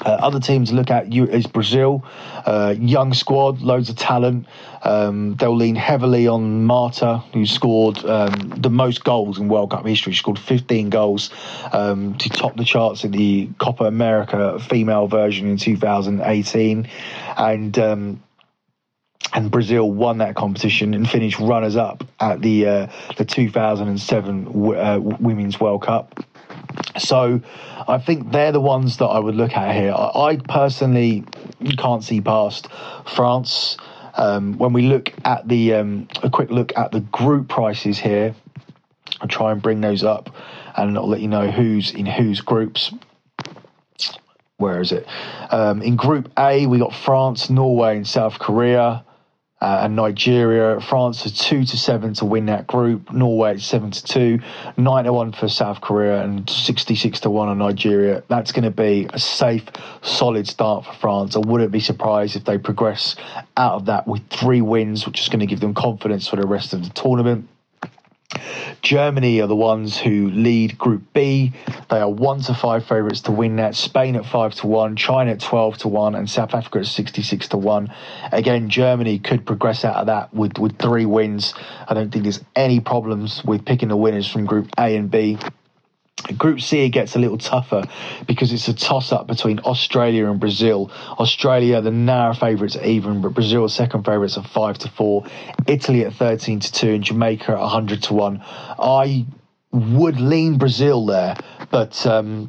Uh, 0.00 0.08
other 0.10 0.40
teams 0.40 0.70
to 0.70 0.74
look 0.74 0.90
at 0.90 1.12
is 1.12 1.46
Brazil, 1.46 2.04
uh, 2.44 2.74
young 2.76 3.14
squad, 3.14 3.60
loads 3.62 3.90
of 3.90 3.96
talent. 3.96 4.46
Um, 4.82 5.34
they'll 5.36 5.54
lean 5.56 5.76
heavily 5.76 6.26
on 6.26 6.64
Marta, 6.64 7.18
who 7.32 7.46
scored 7.46 8.04
um, 8.04 8.54
the 8.56 8.70
most 8.70 9.04
goals 9.04 9.38
in 9.38 9.48
World 9.48 9.70
Cup 9.70 9.86
history. 9.86 10.12
She 10.12 10.18
scored 10.18 10.38
15 10.38 10.90
goals 10.90 11.30
um, 11.72 12.14
to 12.18 12.28
top 12.28 12.56
the 12.56 12.64
charts 12.64 13.04
in 13.04 13.12
the 13.12 13.48
Copa 13.58 13.84
America 13.84 14.58
female 14.58 15.06
version 15.06 15.48
in 15.48 15.58
2018, 15.58 16.88
and 17.36 17.78
um, 17.78 18.22
and 19.32 19.50
Brazil 19.50 19.90
won 19.90 20.18
that 20.18 20.34
competition 20.34 20.94
and 20.94 21.08
finished 21.08 21.38
runners 21.38 21.76
up 21.76 22.04
at 22.20 22.40
the 22.40 22.66
uh, 22.66 22.86
the 23.16 23.24
2007 23.24 24.44
w- 24.44 24.74
uh, 24.74 24.98
Women's 24.98 25.58
World 25.58 25.82
Cup. 25.82 26.24
So 26.98 27.40
I 27.88 27.98
think 27.98 28.30
they're 28.30 28.52
the 28.52 28.60
ones 28.60 28.98
that 28.98 29.06
I 29.06 29.18
would 29.18 29.34
look 29.34 29.56
at 29.56 29.74
here. 29.74 29.92
I, 29.92 30.30
I 30.30 30.36
personally 30.36 31.24
can't 31.78 32.02
see 32.04 32.20
past 32.20 32.68
France. 33.14 33.76
Um, 34.16 34.58
when 34.58 34.72
we 34.72 34.82
look 34.82 35.12
at 35.24 35.48
the 35.48 35.74
um, 35.74 36.08
a 36.22 36.30
quick 36.30 36.50
look 36.50 36.72
at 36.76 36.92
the 36.92 37.00
group 37.00 37.48
prices 37.48 37.98
here, 37.98 38.34
I'll 39.20 39.28
try 39.28 39.52
and 39.52 39.60
bring 39.60 39.80
those 39.80 40.04
up, 40.04 40.34
and 40.76 40.96
I'll 40.96 41.08
let 41.08 41.20
you 41.20 41.28
know 41.28 41.50
who's 41.50 41.92
in 41.92 42.06
whose 42.06 42.40
groups. 42.40 42.92
Where 44.56 44.80
is 44.80 44.92
it? 44.92 45.06
Um, 45.50 45.82
in 45.82 45.96
Group 45.96 46.30
A, 46.38 46.66
we 46.66 46.78
got 46.78 46.94
France, 46.94 47.50
Norway, 47.50 47.96
and 47.96 48.06
South 48.06 48.38
Korea 48.38 49.04
uh, 49.64 49.80
and 49.84 49.96
Nigeria. 49.96 50.78
France 50.78 51.24
are 51.24 51.30
two 51.30 51.64
to 51.64 51.78
seven 51.78 52.12
to 52.14 52.26
win 52.26 52.44
that 52.46 52.66
group. 52.66 53.10
Norway 53.10 53.56
seven 53.56 53.90
to 53.92 54.04
two, 54.04 54.40
nine 54.76 55.04
to 55.04 55.12
one 55.14 55.32
for 55.32 55.48
South 55.48 55.80
Korea, 55.80 56.22
and 56.22 56.48
sixty 56.50 56.94
six 56.94 57.20
to 57.20 57.30
one 57.30 57.48
on 57.48 57.56
Nigeria. 57.56 58.22
That's 58.28 58.52
going 58.52 58.64
to 58.64 58.70
be 58.70 59.08
a 59.14 59.18
safe, 59.18 59.64
solid 60.02 60.46
start 60.46 60.84
for 60.84 60.92
France. 60.92 61.34
I 61.34 61.38
wouldn't 61.38 61.72
be 61.72 61.80
surprised 61.80 62.36
if 62.36 62.44
they 62.44 62.58
progress 62.58 63.16
out 63.56 63.72
of 63.72 63.86
that 63.86 64.06
with 64.06 64.28
three 64.28 64.60
wins, 64.60 65.06
which 65.06 65.18
is 65.18 65.30
going 65.30 65.40
to 65.40 65.46
give 65.46 65.60
them 65.60 65.72
confidence 65.72 66.28
for 66.28 66.36
the 66.36 66.46
rest 66.46 66.74
of 66.74 66.84
the 66.84 66.90
tournament. 66.90 67.48
Germany 68.82 69.40
are 69.40 69.46
the 69.46 69.56
ones 69.56 69.98
who 69.98 70.30
lead 70.30 70.76
Group 70.76 71.02
B. 71.12 71.52
They 71.90 72.00
are 72.00 72.10
one 72.10 72.40
to 72.42 72.54
five 72.54 72.84
favourites 72.84 73.22
to 73.22 73.32
win 73.32 73.56
that. 73.56 73.74
Spain 73.74 74.16
at 74.16 74.26
five 74.26 74.54
to 74.56 74.66
one, 74.66 74.96
China 74.96 75.32
at 75.32 75.40
twelve 75.40 75.78
to 75.78 75.88
one, 75.88 76.14
and 76.14 76.28
South 76.28 76.54
Africa 76.54 76.80
at 76.80 76.86
sixty-six 76.86 77.48
to 77.48 77.56
one. 77.56 77.92
Again, 78.32 78.68
Germany 78.68 79.18
could 79.18 79.46
progress 79.46 79.84
out 79.84 79.96
of 79.96 80.06
that 80.06 80.34
with 80.34 80.58
with 80.58 80.78
three 80.78 81.06
wins. 81.06 81.54
I 81.88 81.94
don't 81.94 82.10
think 82.10 82.24
there's 82.24 82.42
any 82.54 82.80
problems 82.80 83.42
with 83.44 83.64
picking 83.64 83.88
the 83.88 83.96
winners 83.96 84.30
from 84.30 84.44
Group 84.44 84.68
A 84.78 84.96
and 84.96 85.10
B. 85.10 85.38
Group 86.38 86.60
C 86.60 86.88
gets 86.88 87.16
a 87.16 87.18
little 87.18 87.36
tougher 87.36 87.84
because 88.26 88.52
it's 88.52 88.68
a 88.68 88.74
toss 88.74 89.12
up 89.12 89.26
between 89.26 89.58
Australia 89.60 90.30
and 90.30 90.40
Brazil. 90.40 90.90
Australia, 91.18 91.82
the 91.82 91.90
narrow 91.90 92.32
favourites 92.32 92.76
even, 92.82 93.20
but 93.20 93.34
Brazil, 93.34 93.68
second 93.68 94.04
favourites 94.04 94.38
are 94.38 94.44
5 94.44 94.78
to 94.78 94.88
4. 94.88 95.26
Italy 95.66 96.04
at 96.04 96.14
13 96.14 96.60
to 96.60 96.72
2, 96.72 96.88
and 96.94 97.04
Jamaica 97.04 97.52
at 97.52 97.58
100 97.58 98.02
to 98.04 98.14
1. 98.14 98.42
I 98.42 99.26
would 99.72 100.20
lean 100.20 100.58
Brazil 100.58 101.06
there, 101.06 101.36
but. 101.70 102.06
Um, 102.06 102.48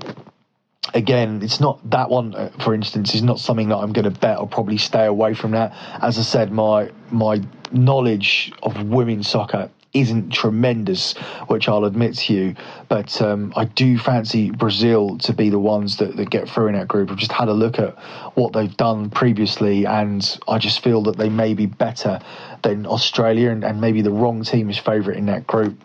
again, 0.93 1.41
it's 1.41 1.59
not 1.59 1.79
that 1.89 2.09
one, 2.09 2.35
uh, 2.35 2.51
for 2.59 2.73
instance, 2.73 3.15
is 3.15 3.23
not 3.23 3.39
something 3.39 3.69
that 3.69 3.77
I'm 3.77 3.91
going 3.91 4.05
to 4.05 4.17
bet. 4.17 4.37
I'll 4.37 4.47
probably 4.47 4.77
stay 4.77 5.05
away 5.05 5.33
from 5.33 5.51
that. 5.51 5.73
As 6.01 6.17
I 6.17 6.21
said, 6.21 6.51
my 6.51 6.91
my 7.11 7.41
knowledge 7.71 8.53
of 8.63 8.81
women's 8.83 9.27
soccer 9.27 9.69
isn't 9.95 10.29
tremendous, 10.31 11.13
which 11.47 11.67
I'll 11.67 11.85
admit 11.85 12.15
to 12.15 12.33
you. 12.33 12.55
But 12.89 13.21
um, 13.21 13.53
I 13.55 13.65
do 13.65 13.97
fancy 13.97 14.51
Brazil 14.51 15.17
to 15.19 15.33
be 15.33 15.49
the 15.49 15.59
ones 15.59 15.97
that, 15.97 16.15
that 16.17 16.29
get 16.29 16.47
through 16.47 16.67
in 16.67 16.73
that 16.75 16.87
group. 16.87 17.09
I've 17.09 17.17
just 17.17 17.31
had 17.31 17.47
a 17.47 17.53
look 17.53 17.79
at 17.79 17.97
what 18.35 18.53
they've 18.53 18.75
done 18.77 19.09
previously, 19.09 19.85
and 19.85 20.39
I 20.47 20.59
just 20.59 20.83
feel 20.83 21.01
that 21.03 21.17
they 21.17 21.29
may 21.29 21.53
be 21.53 21.65
better 21.65 22.19
than 22.61 22.85
Australia, 22.85 23.49
and, 23.49 23.63
and 23.63 23.81
maybe 23.81 24.01
the 24.01 24.11
wrong 24.11 24.43
team 24.43 24.69
is 24.69 24.77
favourite 24.77 25.17
in 25.17 25.25
that 25.27 25.47
group. 25.47 25.81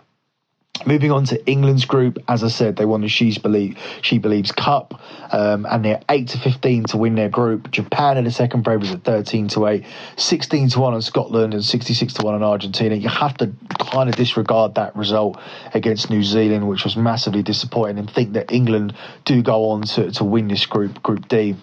Moving 0.87 1.11
on 1.11 1.25
to 1.27 1.47
England's 1.47 1.85
group, 1.85 2.19
as 2.27 2.43
I 2.43 2.49
said, 2.49 2.77
they 2.77 2.87
won 2.87 3.03
the 3.03 3.09
She's 3.09 3.37
Believe, 3.37 3.79
She 4.01 4.19
Believes 4.19 4.51
Cup, 4.51 5.01
um, 5.31 5.67
and 5.69 5.85
they're 5.85 6.01
8 6.09 6.29
to 6.29 6.39
15 6.39 6.85
to 6.85 6.97
win 6.97 7.15
their 7.17 7.29
group. 7.29 7.71
Japan 7.71 8.17
are 8.17 8.23
the 8.23 8.31
second 8.31 8.65
favourites 8.65 8.93
at 8.93 9.05
13 9.05 9.49
to 9.49 9.67
8, 9.67 9.85
16 10.17 10.69
to 10.71 10.81
1 10.81 10.95
on 10.95 11.03
Scotland, 11.03 11.53
and 11.53 11.63
66 11.63 12.15
to 12.15 12.23
1 12.23 12.35
on 12.35 12.43
Argentina. 12.43 12.95
You 12.95 13.11
have 13.11 13.37
to 13.39 13.53
kind 13.79 14.09
of 14.09 14.17
disregard 14.17 14.77
that 14.77 14.97
result 14.97 15.39
against 15.75 16.09
New 16.09 16.23
Zealand, 16.23 16.67
which 16.67 16.85
was 16.85 16.97
massively 16.97 17.43
disappointing, 17.43 17.99
and 17.99 18.11
think 18.11 18.33
that 18.33 18.51
England 18.51 18.95
do 19.27 19.43
go 19.43 19.71
on 19.71 19.83
to, 19.83 20.11
to 20.13 20.25
win 20.25 20.49
this 20.49 20.65
group, 20.67 21.03
Group 21.03 21.29
D 21.29 21.57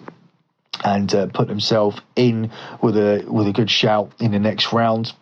and 0.84 1.12
uh, 1.12 1.26
put 1.26 1.48
themselves 1.48 2.00
in 2.14 2.52
with 2.80 2.96
a 2.96 3.24
with 3.26 3.48
a 3.48 3.52
good 3.52 3.70
shout 3.70 4.12
in 4.20 4.30
the 4.30 4.38
next 4.38 4.72
round. 4.72 5.12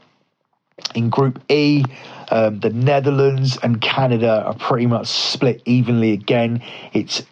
In 0.94 1.08
Group 1.08 1.40
E, 1.48 1.84
um, 2.30 2.60
the 2.60 2.68
Netherlands 2.68 3.58
and 3.62 3.80
Canada 3.80 4.44
are 4.46 4.54
pretty 4.54 4.86
much 4.86 5.06
split 5.06 5.62
evenly 5.64 6.12
again. 6.12 6.62
It's 6.92 7.22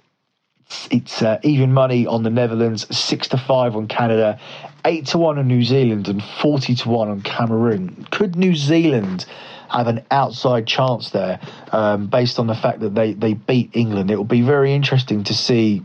it's 0.90 1.20
uh, 1.20 1.40
even 1.42 1.72
money 1.74 2.06
on 2.06 2.22
the 2.22 2.30
Netherlands, 2.30 2.86
six 2.96 3.28
to 3.28 3.36
five 3.36 3.76
on 3.76 3.86
Canada, 3.86 4.40
eight 4.86 5.08
to 5.08 5.18
one 5.18 5.38
on 5.38 5.46
New 5.46 5.62
Zealand, 5.62 6.08
and 6.08 6.22
forty 6.22 6.74
to 6.74 6.88
one 6.88 7.10
on 7.10 7.20
Cameroon. 7.20 8.06
Could 8.10 8.34
New 8.34 8.54
Zealand 8.54 9.26
have 9.68 9.88
an 9.88 10.06
outside 10.10 10.66
chance 10.66 11.10
there, 11.10 11.38
um, 11.70 12.06
based 12.06 12.38
on 12.38 12.46
the 12.46 12.54
fact 12.54 12.80
that 12.80 12.94
they 12.94 13.12
they 13.12 13.34
beat 13.34 13.70
England? 13.74 14.10
It 14.10 14.16
will 14.16 14.24
be 14.24 14.40
very 14.40 14.72
interesting 14.72 15.22
to 15.24 15.34
see 15.34 15.84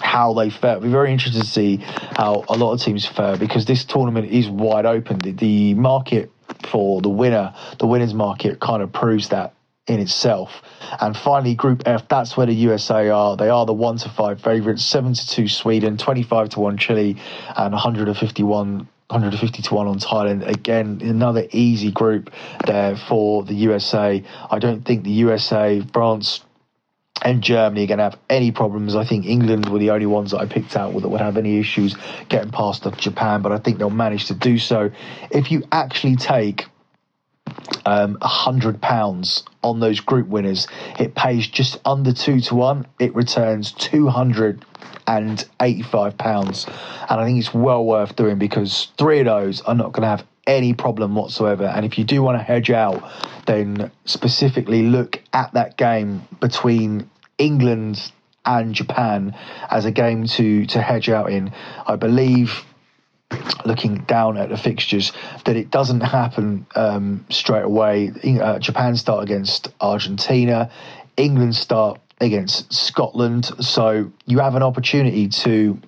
how 0.00 0.32
they 0.34 0.48
fare. 0.48 0.76
It'll 0.76 0.84
be 0.84 0.90
very 0.90 1.10
interesting 1.10 1.42
to 1.42 1.46
see 1.46 1.78
how 1.78 2.44
a 2.48 2.56
lot 2.56 2.72
of 2.72 2.80
teams 2.80 3.04
fare 3.04 3.36
because 3.36 3.64
this 3.64 3.84
tournament 3.84 4.30
is 4.30 4.48
wide 4.48 4.86
open. 4.86 5.18
The, 5.18 5.32
the 5.32 5.74
market 5.74 6.30
for 6.66 7.00
the 7.00 7.08
winner, 7.08 7.54
the 7.78 7.86
winners 7.86 8.14
market 8.14 8.60
kind 8.60 8.82
of 8.82 8.92
proves 8.92 9.28
that 9.28 9.54
in 9.86 10.00
itself. 10.00 10.62
And 11.00 11.16
finally, 11.16 11.54
Group 11.54 11.82
F, 11.86 12.08
that's 12.08 12.36
where 12.36 12.46
the 12.46 12.54
USA 12.54 13.08
are. 13.08 13.36
They 13.36 13.48
are 13.48 13.66
the 13.66 13.72
one 13.72 13.98
to 13.98 14.08
five 14.08 14.40
favourites, 14.40 14.84
seven 14.84 15.14
to 15.14 15.28
two 15.28 15.48
Sweden, 15.48 15.96
twenty 15.96 16.22
five 16.22 16.50
to 16.50 16.60
one 16.60 16.78
Chile, 16.78 17.16
and 17.56 17.72
one 17.72 17.80
hundred 17.82 18.08
and 18.08 18.16
fifty 18.16 18.42
one. 18.42 18.88
150 19.08 19.60
to 19.60 19.74
1 19.74 19.86
on 19.88 19.98
Thailand. 19.98 20.48
Again, 20.48 21.02
another 21.02 21.46
easy 21.50 21.90
group 21.92 22.30
there 22.64 22.96
for 22.96 23.42
the 23.42 23.52
USA. 23.52 24.24
I 24.50 24.58
don't 24.58 24.86
think 24.86 25.04
the 25.04 25.10
USA, 25.10 25.82
France, 25.92 26.40
and 27.22 27.40
Germany 27.40 27.84
are 27.84 27.86
going 27.86 27.98
to 27.98 28.04
have 28.04 28.18
any 28.28 28.50
problems. 28.50 28.96
I 28.96 29.04
think 29.04 29.24
England 29.24 29.68
were 29.68 29.78
the 29.78 29.90
only 29.90 30.06
ones 30.06 30.32
that 30.32 30.38
I 30.38 30.46
picked 30.46 30.76
out 30.76 30.92
that 31.00 31.08
would 31.08 31.20
have 31.20 31.36
any 31.36 31.58
issues 31.58 31.96
getting 32.28 32.50
past 32.50 32.84
Japan, 32.96 33.42
but 33.42 33.52
I 33.52 33.58
think 33.58 33.78
they'll 33.78 33.90
manage 33.90 34.26
to 34.26 34.34
do 34.34 34.58
so. 34.58 34.90
If 35.30 35.52
you 35.52 35.62
actually 35.70 36.16
take 36.16 36.66
um, 37.86 38.18
a 38.20 38.28
hundred 38.28 38.80
pounds 38.80 39.44
on 39.62 39.78
those 39.78 40.00
group 40.00 40.26
winners, 40.26 40.66
it 40.98 41.14
pays 41.14 41.46
just 41.46 41.78
under 41.84 42.12
two 42.12 42.40
to 42.40 42.54
one. 42.54 42.86
It 42.98 43.14
returns 43.14 43.72
two 43.72 44.08
hundred 44.08 44.64
and 45.06 45.44
eighty-five 45.60 46.18
pounds, 46.18 46.66
and 46.66 47.20
I 47.20 47.24
think 47.24 47.38
it's 47.38 47.54
well 47.54 47.84
worth 47.84 48.16
doing 48.16 48.38
because 48.38 48.88
three 48.98 49.20
of 49.20 49.26
those 49.26 49.60
are 49.62 49.74
not 49.74 49.92
going 49.92 50.02
to 50.02 50.08
have 50.08 50.26
any 50.46 50.74
problem 50.74 51.14
whatsoever. 51.14 51.64
And 51.64 51.86
if 51.86 51.98
you 51.98 52.04
do 52.04 52.22
want 52.22 52.38
to 52.38 52.42
hedge 52.42 52.70
out, 52.70 53.02
then 53.46 53.92
specifically 54.06 54.82
look 54.82 55.22
at 55.32 55.52
that 55.54 55.76
game 55.76 56.26
between 56.40 57.08
England 57.38 58.12
and 58.44 58.74
Japan 58.74 59.36
as 59.70 59.84
a 59.84 59.90
game 59.90 60.26
to 60.26 60.66
to 60.66 60.80
hedge 60.80 61.08
out 61.08 61.30
in. 61.30 61.52
I 61.86 61.96
believe 61.96 62.64
looking 63.64 63.98
down 64.04 64.36
at 64.36 64.48
the 64.48 64.56
fixtures 64.56 65.12
that 65.44 65.56
it 65.56 65.70
doesn't 65.70 66.00
happen 66.00 66.66
um, 66.74 67.24
straight 67.30 67.64
away. 67.64 68.12
Uh, 68.40 68.58
Japan 68.58 68.96
start 68.96 69.22
against 69.22 69.68
Argentina, 69.80 70.70
England 71.16 71.54
start 71.54 72.00
against 72.20 72.72
Scotland, 72.72 73.46
so 73.60 74.12
you 74.26 74.38
have 74.38 74.54
an 74.54 74.62
opportunity 74.62 75.28
to 75.28 75.78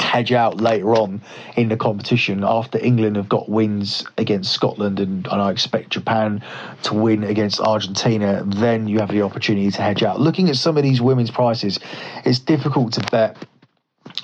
hedge 0.00 0.32
out 0.32 0.60
later 0.60 0.94
on 0.94 1.20
in 1.56 1.68
the 1.68 1.76
competition 1.76 2.44
after 2.44 2.78
England 2.78 3.16
have 3.16 3.28
got 3.28 3.48
wins 3.48 4.04
against 4.18 4.52
Scotland 4.52 5.00
and, 5.00 5.26
and 5.26 5.42
I 5.42 5.50
expect 5.50 5.90
Japan 5.90 6.42
to 6.84 6.94
win 6.94 7.24
against 7.24 7.60
Argentina, 7.60 8.42
then 8.46 8.88
you 8.88 9.00
have 9.00 9.10
the 9.10 9.22
opportunity 9.22 9.70
to 9.70 9.82
hedge 9.82 10.02
out. 10.02 10.20
Looking 10.20 10.48
at 10.48 10.56
some 10.56 10.76
of 10.76 10.82
these 10.82 11.00
women's 11.00 11.30
prices, 11.30 11.78
it's 12.24 12.38
difficult 12.38 12.94
to 12.94 13.00
bet 13.10 13.36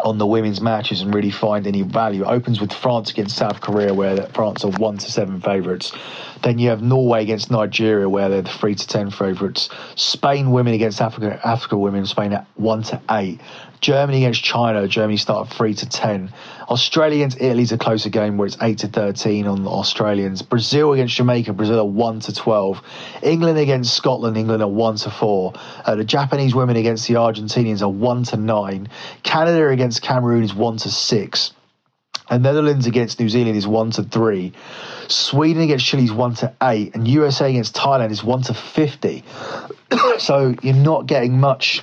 on 0.04 0.18
the 0.18 0.26
women's 0.26 0.60
matches 0.60 1.00
and 1.00 1.14
really 1.14 1.30
find 1.30 1.66
any 1.66 1.82
value. 1.82 2.22
It 2.22 2.28
opens 2.28 2.60
with 2.60 2.72
France 2.72 3.10
against 3.10 3.36
South 3.36 3.60
Korea, 3.60 3.92
where 3.92 4.26
France 4.28 4.64
are 4.64 4.70
one 4.72 4.98
to 4.98 5.10
seven 5.10 5.40
favourites. 5.40 5.92
Then 6.42 6.58
you 6.58 6.70
have 6.70 6.82
Norway 6.82 7.22
against 7.22 7.50
Nigeria, 7.50 8.08
where 8.08 8.28
they're 8.28 8.42
the 8.42 8.50
three 8.50 8.74
to 8.74 8.86
ten 8.86 9.10
favourites. 9.10 9.68
Spain 9.94 10.50
women 10.50 10.74
against 10.74 11.00
Africa, 11.00 11.40
Africa 11.44 11.78
women, 11.78 12.04
Spain 12.06 12.32
at 12.32 12.46
one 12.56 12.82
to 12.84 13.00
eight. 13.10 13.40
Germany 13.80 14.24
against 14.24 14.42
China, 14.44 14.86
Germany 14.86 15.16
start 15.16 15.50
three 15.50 15.74
to 15.74 15.88
ten. 15.88 16.32
Australia 16.68 17.18
against 17.18 17.40
Italy's 17.40 17.72
a 17.72 17.78
closer 17.78 18.10
game 18.10 18.38
where 18.38 18.46
it's 18.46 18.56
eight 18.60 18.78
to 18.78 18.88
thirteen 18.88 19.46
on 19.46 19.62
the 19.62 19.70
Australians. 19.70 20.42
Brazil 20.42 20.92
against 20.92 21.14
Jamaica, 21.14 21.52
Brazil 21.52 21.78
are 21.78 21.84
one 21.84 22.20
to 22.20 22.34
twelve. 22.34 22.80
England 23.22 23.58
against 23.58 23.94
Scotland, 23.94 24.36
England 24.36 24.62
are 24.62 24.68
one 24.68 24.96
to 24.96 25.10
four. 25.10 25.52
Uh, 25.84 25.94
the 25.94 26.04
Japanese 26.04 26.54
women 26.54 26.76
against 26.76 27.06
the 27.06 27.14
Argentinians 27.14 27.82
are 27.82 27.88
one 27.88 28.24
to 28.24 28.36
nine. 28.36 28.88
Canada 29.22 29.68
against 29.68 30.02
Cameroon 30.02 30.42
is 30.42 30.54
one 30.54 30.76
to 30.78 30.90
six. 30.90 31.52
And 32.30 32.42
Netherlands 32.42 32.86
against 32.86 33.20
New 33.20 33.28
Zealand 33.28 33.56
is 33.56 33.66
one 33.66 33.90
to 33.92 34.02
three. 34.02 34.52
Sweden 35.08 35.62
against 35.62 35.84
Chile 35.84 36.04
is 36.04 36.12
one 36.12 36.34
to 36.36 36.54
eight, 36.62 36.94
and 36.94 37.06
USA 37.06 37.50
against 37.50 37.74
Thailand 37.74 38.10
is 38.10 38.22
one 38.22 38.42
to 38.42 38.54
fifty. 38.54 39.24
so 40.18 40.54
you're 40.62 40.74
not 40.74 41.06
getting 41.06 41.40
much 41.40 41.80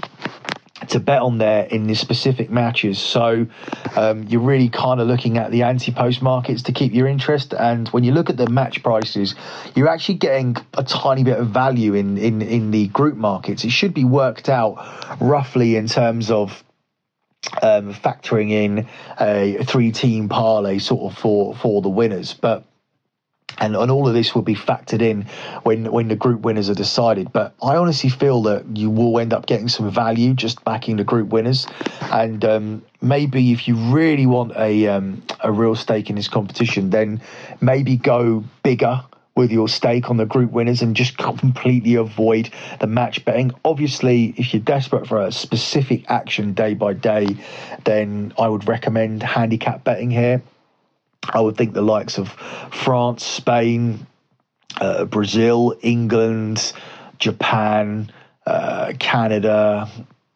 to 0.90 1.00
bet 1.00 1.22
on 1.22 1.38
there 1.38 1.66
in 1.66 1.88
the 1.88 1.96
specific 1.96 2.50
matches. 2.50 3.00
So 3.00 3.48
um, 3.96 4.24
you're 4.24 4.42
really 4.42 4.70
kind 4.70 5.00
of 5.00 5.08
looking 5.08 5.38
at 5.38 5.52
the 5.52 5.64
anti-post 5.64 6.22
markets 6.22 6.64
to 6.64 6.72
keep 6.72 6.94
your 6.94 7.08
interest. 7.08 7.54
And 7.54 7.88
when 7.90 8.04
you 8.04 8.12
look 8.12 8.30
at 8.30 8.38
the 8.38 8.50
match 8.50 8.82
prices, 8.84 9.36
you're 9.76 9.90
actually 9.90 10.16
getting 10.16 10.56
a 10.78 10.84
tiny 10.84 11.24
bit 11.24 11.38
of 11.38 11.50
value 11.50 11.94
in 11.94 12.18
in 12.18 12.42
in 12.42 12.72
the 12.72 12.88
group 12.88 13.16
markets. 13.16 13.64
It 13.64 13.72
should 13.72 13.94
be 13.94 14.06
worked 14.06 14.50
out 14.50 15.20
roughly 15.22 15.76
in 15.76 15.88
terms 15.88 16.32
of. 16.32 16.64
Um, 17.62 17.94
factoring 17.94 18.52
in 18.52 18.88
a 19.20 19.64
three-team 19.64 20.28
parlay 20.28 20.78
sort 20.78 21.12
of 21.12 21.18
for 21.18 21.56
for 21.56 21.82
the 21.82 21.90
winners, 21.90 22.34
but 22.34 22.66
and, 23.60 23.76
and 23.76 23.92
all 23.92 24.08
of 24.08 24.14
this 24.14 24.34
will 24.36 24.42
be 24.42 24.56
factored 24.56 25.02
in 25.02 25.26
when 25.64 25.92
when 25.92 26.08
the 26.08 26.16
group 26.16 26.42
winners 26.42 26.70
are 26.70 26.76
decided. 26.76 27.32
But 27.32 27.54
I 27.62 27.76
honestly 27.76 28.10
feel 28.10 28.44
that 28.44 28.66
you 28.78 28.90
will 28.90 29.20
end 29.20 29.34
up 29.34 29.46
getting 29.46 29.68
some 29.68 29.90
value 29.90 30.34
just 30.34 30.64
backing 30.64 30.98
the 30.98 31.04
group 31.04 31.30
winners, 31.30 31.68
and 32.02 32.44
um, 32.46 32.84
maybe 33.02 33.52
if 33.52 33.68
you 33.68 33.76
really 33.76 34.26
want 34.26 34.54
a 34.56 34.88
um, 34.88 35.24
a 35.40 35.52
real 35.52 35.76
stake 35.76 36.10
in 36.10 36.16
this 36.16 36.28
competition, 36.28 36.90
then 36.90 37.22
maybe 37.62 37.98
go 37.98 38.44
bigger 38.64 39.04
with 39.40 39.52
your 39.52 39.70
stake 39.70 40.10
on 40.10 40.18
the 40.18 40.26
group 40.26 40.52
winners 40.52 40.82
and 40.82 40.96
just 40.96 41.18
completely 41.18 41.96
avoid 41.96 42.50
the 42.80 42.88
match 42.88 43.24
betting. 43.24 43.52
Obviously, 43.64 44.34
if 44.38 44.54
you're 44.54 44.62
desperate 44.62 45.08
for 45.08 45.22
a 45.22 45.32
specific 45.32 46.04
action 46.12 46.54
day 46.54 46.74
by 46.74 46.94
day, 46.94 47.38
then 47.86 48.34
I 48.38 48.50
would 48.50 48.68
recommend 48.68 49.24
handicap 49.24 49.84
betting 49.86 50.12
here. 50.12 50.42
I 51.24 51.40
would 51.40 51.56
think 51.56 51.74
the 51.74 51.82
likes 51.82 52.18
of 52.18 52.30
France, 52.30 53.26
Spain, 53.26 54.06
uh, 54.80 55.06
Brazil, 55.06 55.76
England, 55.82 56.74
Japan, 57.18 58.12
uh, 58.46 58.94
Canada, 59.00 59.90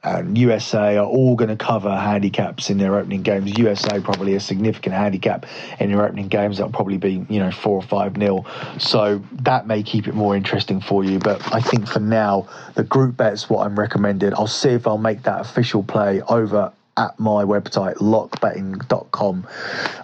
and 0.04 0.38
USA 0.38 0.98
are 0.98 1.06
all 1.06 1.36
going 1.36 1.50
to 1.50 1.56
cover 1.56 1.96
handicaps 1.96 2.70
in 2.70 2.78
their 2.78 2.96
opening 2.96 3.22
games. 3.22 3.58
USA 3.58 4.00
probably 4.00 4.36
a 4.36 4.40
significant 4.40 4.96
handicap 4.96 5.46
in 5.80 5.92
their 5.92 6.06
opening 6.06 6.28
games. 6.28 6.58
That'll 6.58 6.74
probably 6.74 6.98
be 6.98 7.26
you 7.30 7.40
know 7.40 7.52
four 7.52 7.78
or 7.78 7.82
five 7.82 8.18
nil. 8.18 8.46
So 8.80 9.24
that 9.44 9.68
may 9.68 9.84
keep 9.84 10.08
it 10.08 10.14
more 10.14 10.36
interesting 10.36 10.82
for 10.82 11.04
you. 11.04 11.20
But 11.20 11.54
I 11.54 11.62
think 11.62 11.88
for 11.88 12.00
now, 12.00 12.48
the 12.76 12.84
group 12.84 13.18
bet's 13.18 13.50
what 13.50 13.66
I'm 13.66 13.80
recommending. 13.80 14.34
I'll 14.34 14.48
see 14.48 14.70
if 14.70 14.88
I'll 14.88 14.98
make 14.98 15.24
that 15.24 15.42
official 15.42 15.84
play 15.84 16.22
over 16.22 16.74
at 16.96 17.20
my 17.20 17.44
website, 17.44 17.96
lockbetting.com. 17.96 19.48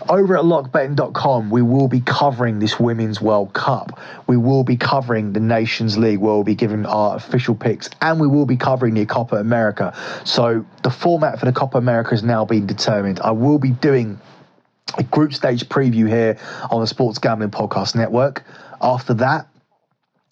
Over 0.10 0.38
at 0.38 0.44
lockbetting.com, 0.44 1.50
we 1.52 1.62
will 1.62 1.88
be 1.88 2.02
covering 2.02 2.60
this 2.60 2.80
Women's 2.80 3.22
World 3.22 3.54
Cup. 3.54 4.00
We 4.28 4.38
will 4.38 4.64
be 4.64 4.76
covering 4.76 5.34
the 5.34 5.40
Nations 5.40 5.98
League, 5.98 6.20
where 6.20 6.34
we'll 6.34 6.44
be 6.44 6.56
giving 6.56 6.86
our 6.86 7.16
official 7.16 7.56
picks, 7.56 7.90
and 8.02 8.20
we 8.20 8.28
will 8.28 8.48
be 8.48 8.58
covering 8.58 8.96
the 8.96 9.06
Copa 9.06 9.36
America. 9.36 9.96
So 10.26 10.66
the 10.84 10.90
format 10.90 11.40
for 11.40 11.46
the 11.46 11.54
Copa 11.54 11.78
America 11.78 12.12
has 12.12 12.24
now 12.24 12.46
been 12.46 12.66
determined. 12.66 13.20
I 13.20 13.32
will 13.32 13.60
be 13.60 13.72
doing 13.72 14.20
a 14.98 15.04
group 15.04 15.34
stage 15.34 15.64
preview 15.70 16.08
here 16.08 16.40
on 16.72 16.82
the 16.82 16.88
Sports 16.88 17.20
Gambling 17.20 17.52
Podcast 17.52 17.96
Network. 17.96 18.44
After 18.82 19.14
that, 19.16 19.48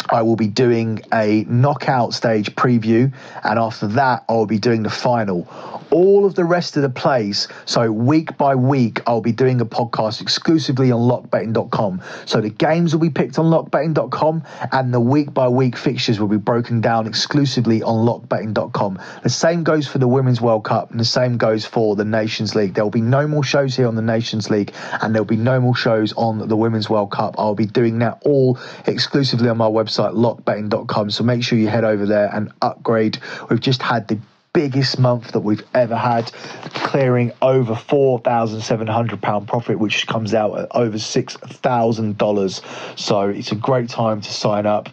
I 0.10 0.22
will 0.22 0.36
be 0.36 0.48
doing 0.48 1.02
a 1.14 1.44
knockout 1.48 2.14
stage 2.14 2.56
preview, 2.56 3.14
and 3.44 3.60
after 3.60 3.88
that, 3.88 4.24
I 4.30 4.34
will 4.34 4.46
be 4.46 4.60
doing 4.60 4.84
the 4.84 4.90
final. 4.90 5.48
All 5.92 6.26
of 6.26 6.36
the 6.36 6.44
rest 6.44 6.78
of 6.78 6.82
the 6.84 6.90
plays, 6.90 7.48
so 7.66 7.92
week 7.92 8.38
by 8.38 8.56
week, 8.56 9.02
I'll 9.08 9.22
be 9.22 9.32
doing 9.32 9.62
a 9.62 9.66
podcast 9.66 10.22
exclusively 10.22 10.92
on 10.92 11.02
lockbetting.com. 11.02 12.02
So 12.26 12.42
the 12.42 12.50
games 12.50 12.94
will 12.94 13.02
be 13.02 13.10
picked 13.10 13.40
on 13.40 13.46
lockbetting.com, 13.46 14.44
and 14.72 14.94
the 14.94 15.00
week 15.00 15.34
by 15.34 15.48
week 15.48 15.76
fixtures 15.78 16.20
will 16.20 16.28
be 16.28 16.38
broken 16.38 16.82
down 16.82 17.08
exclusively 17.08 17.84
on 17.84 18.06
lockbetting.com. 18.06 19.00
The 19.24 19.30
same 19.30 19.64
goes 19.64 19.88
for 19.88 19.98
the 19.98 20.08
Women's 20.08 20.40
World 20.40 20.64
Cup, 20.64 20.92
and 20.92 21.00
the 21.00 21.06
same 21.06 21.38
goes 21.38 21.66
for 21.66 21.96
the 21.96 22.06
Nations 22.06 22.56
League. 22.56 22.74
There 22.74 22.84
will 22.84 22.92
be 22.92 23.02
no 23.02 23.28
more 23.28 23.44
shows 23.44 23.76
here 23.76 23.88
on 23.88 23.96
the 23.96 24.02
Nations 24.02 24.50
League, 24.50 24.74
and 25.02 25.14
there 25.14 25.22
will 25.22 25.28
be 25.28 25.36
no 25.36 25.60
more 25.60 25.76
shows 25.76 26.14
on 26.14 26.48
the 26.48 26.56
Women's 26.56 26.90
World 26.90 27.12
Cup. 27.12 27.36
I'll 27.38 27.56
be 27.56 27.66
doing 27.66 28.00
that 28.00 28.22
all 28.24 28.60
exclusively 28.86 29.50
on 29.50 29.58
my 29.58 29.68
website 29.68 29.97
website, 29.98 30.14
lockbetting.com. 30.14 31.12
So 31.12 31.24
make 31.24 31.44
sure 31.44 31.58
you 31.58 31.68
head 31.68 31.84
over 31.84 32.06
there 32.06 32.34
and 32.34 32.52
upgrade. 32.62 33.20
We've 33.50 33.60
just 33.60 33.82
had 33.82 34.08
the 34.08 34.20
biggest 34.54 34.98
month 34.98 35.34
that 35.34 35.42
we've 35.42 35.64
ever 35.74 35.96
had, 35.96 36.32
clearing 36.74 37.32
over 37.42 37.74
£4,700 37.74 39.48
profit, 39.48 39.80
which 39.80 40.08
comes 40.08 40.34
out 40.34 40.58
at 40.58 40.76
over 40.76 40.98
$6,000. 40.98 43.00
So 43.00 43.22
it's 43.30 43.52
a 43.52 43.56
great 43.56 43.90
time 43.90 44.22
to 44.22 44.34
sign 44.34 44.66
up. 44.66 44.90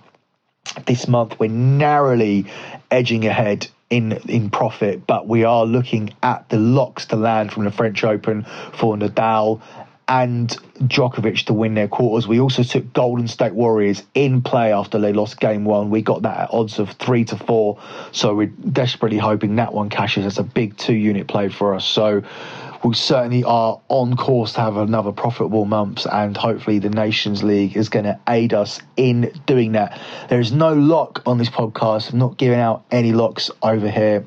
This 0.86 1.08
month, 1.08 1.38
we're 1.38 1.50
narrowly 1.50 2.46
edging 2.90 3.26
ahead 3.26 3.68
in 3.90 4.12
in 4.28 4.48
profit, 4.48 5.06
but 5.06 5.28
we 5.28 5.44
are 5.44 5.66
looking 5.66 6.14
at 6.22 6.48
the 6.48 6.58
locks 6.58 7.04
to 7.06 7.16
land 7.16 7.52
from 7.52 7.64
the 7.64 7.70
French 7.70 8.02
Open 8.02 8.46
for 8.72 8.96
Nadal 8.96 9.60
and 10.08 10.50
Djokovic 10.80 11.44
to 11.46 11.52
win 11.52 11.74
their 11.74 11.88
quarters. 11.88 12.28
We 12.28 12.40
also 12.40 12.62
took 12.62 12.92
Golden 12.92 13.28
State 13.28 13.54
Warriors 13.54 14.02
in 14.14 14.42
play 14.42 14.72
after 14.72 14.98
they 14.98 15.12
lost 15.12 15.40
game 15.40 15.64
one. 15.64 15.90
We 15.90 16.02
got 16.02 16.22
that 16.22 16.40
at 16.40 16.50
odds 16.52 16.78
of 16.78 16.90
three 16.92 17.24
to 17.26 17.36
four. 17.36 17.80
So 18.12 18.34
we're 18.34 18.46
desperately 18.46 19.18
hoping 19.18 19.56
that 19.56 19.72
one 19.72 19.88
cashes. 19.88 20.26
It's 20.26 20.38
a 20.38 20.44
big 20.44 20.76
two 20.76 20.94
unit 20.94 21.26
play 21.26 21.48
for 21.48 21.74
us. 21.74 21.84
So 21.84 22.22
we 22.84 22.94
certainly 22.94 23.44
are 23.44 23.80
on 23.88 24.14
course 24.14 24.52
to 24.54 24.60
have 24.60 24.76
another 24.76 25.10
profitable 25.10 25.64
month, 25.64 26.06
and 26.12 26.36
hopefully 26.36 26.78
the 26.78 26.90
Nations 26.90 27.42
League 27.42 27.76
is 27.78 27.88
going 27.88 28.04
to 28.04 28.20
aid 28.28 28.52
us 28.52 28.78
in 28.98 29.32
doing 29.46 29.72
that. 29.72 29.98
There 30.28 30.40
is 30.40 30.52
no 30.52 30.74
lock 30.74 31.22
on 31.24 31.38
this 31.38 31.48
podcast. 31.48 32.12
I'm 32.12 32.18
not 32.18 32.36
giving 32.36 32.58
out 32.58 32.84
any 32.90 33.12
locks 33.12 33.50
over 33.62 33.88
here. 33.88 34.26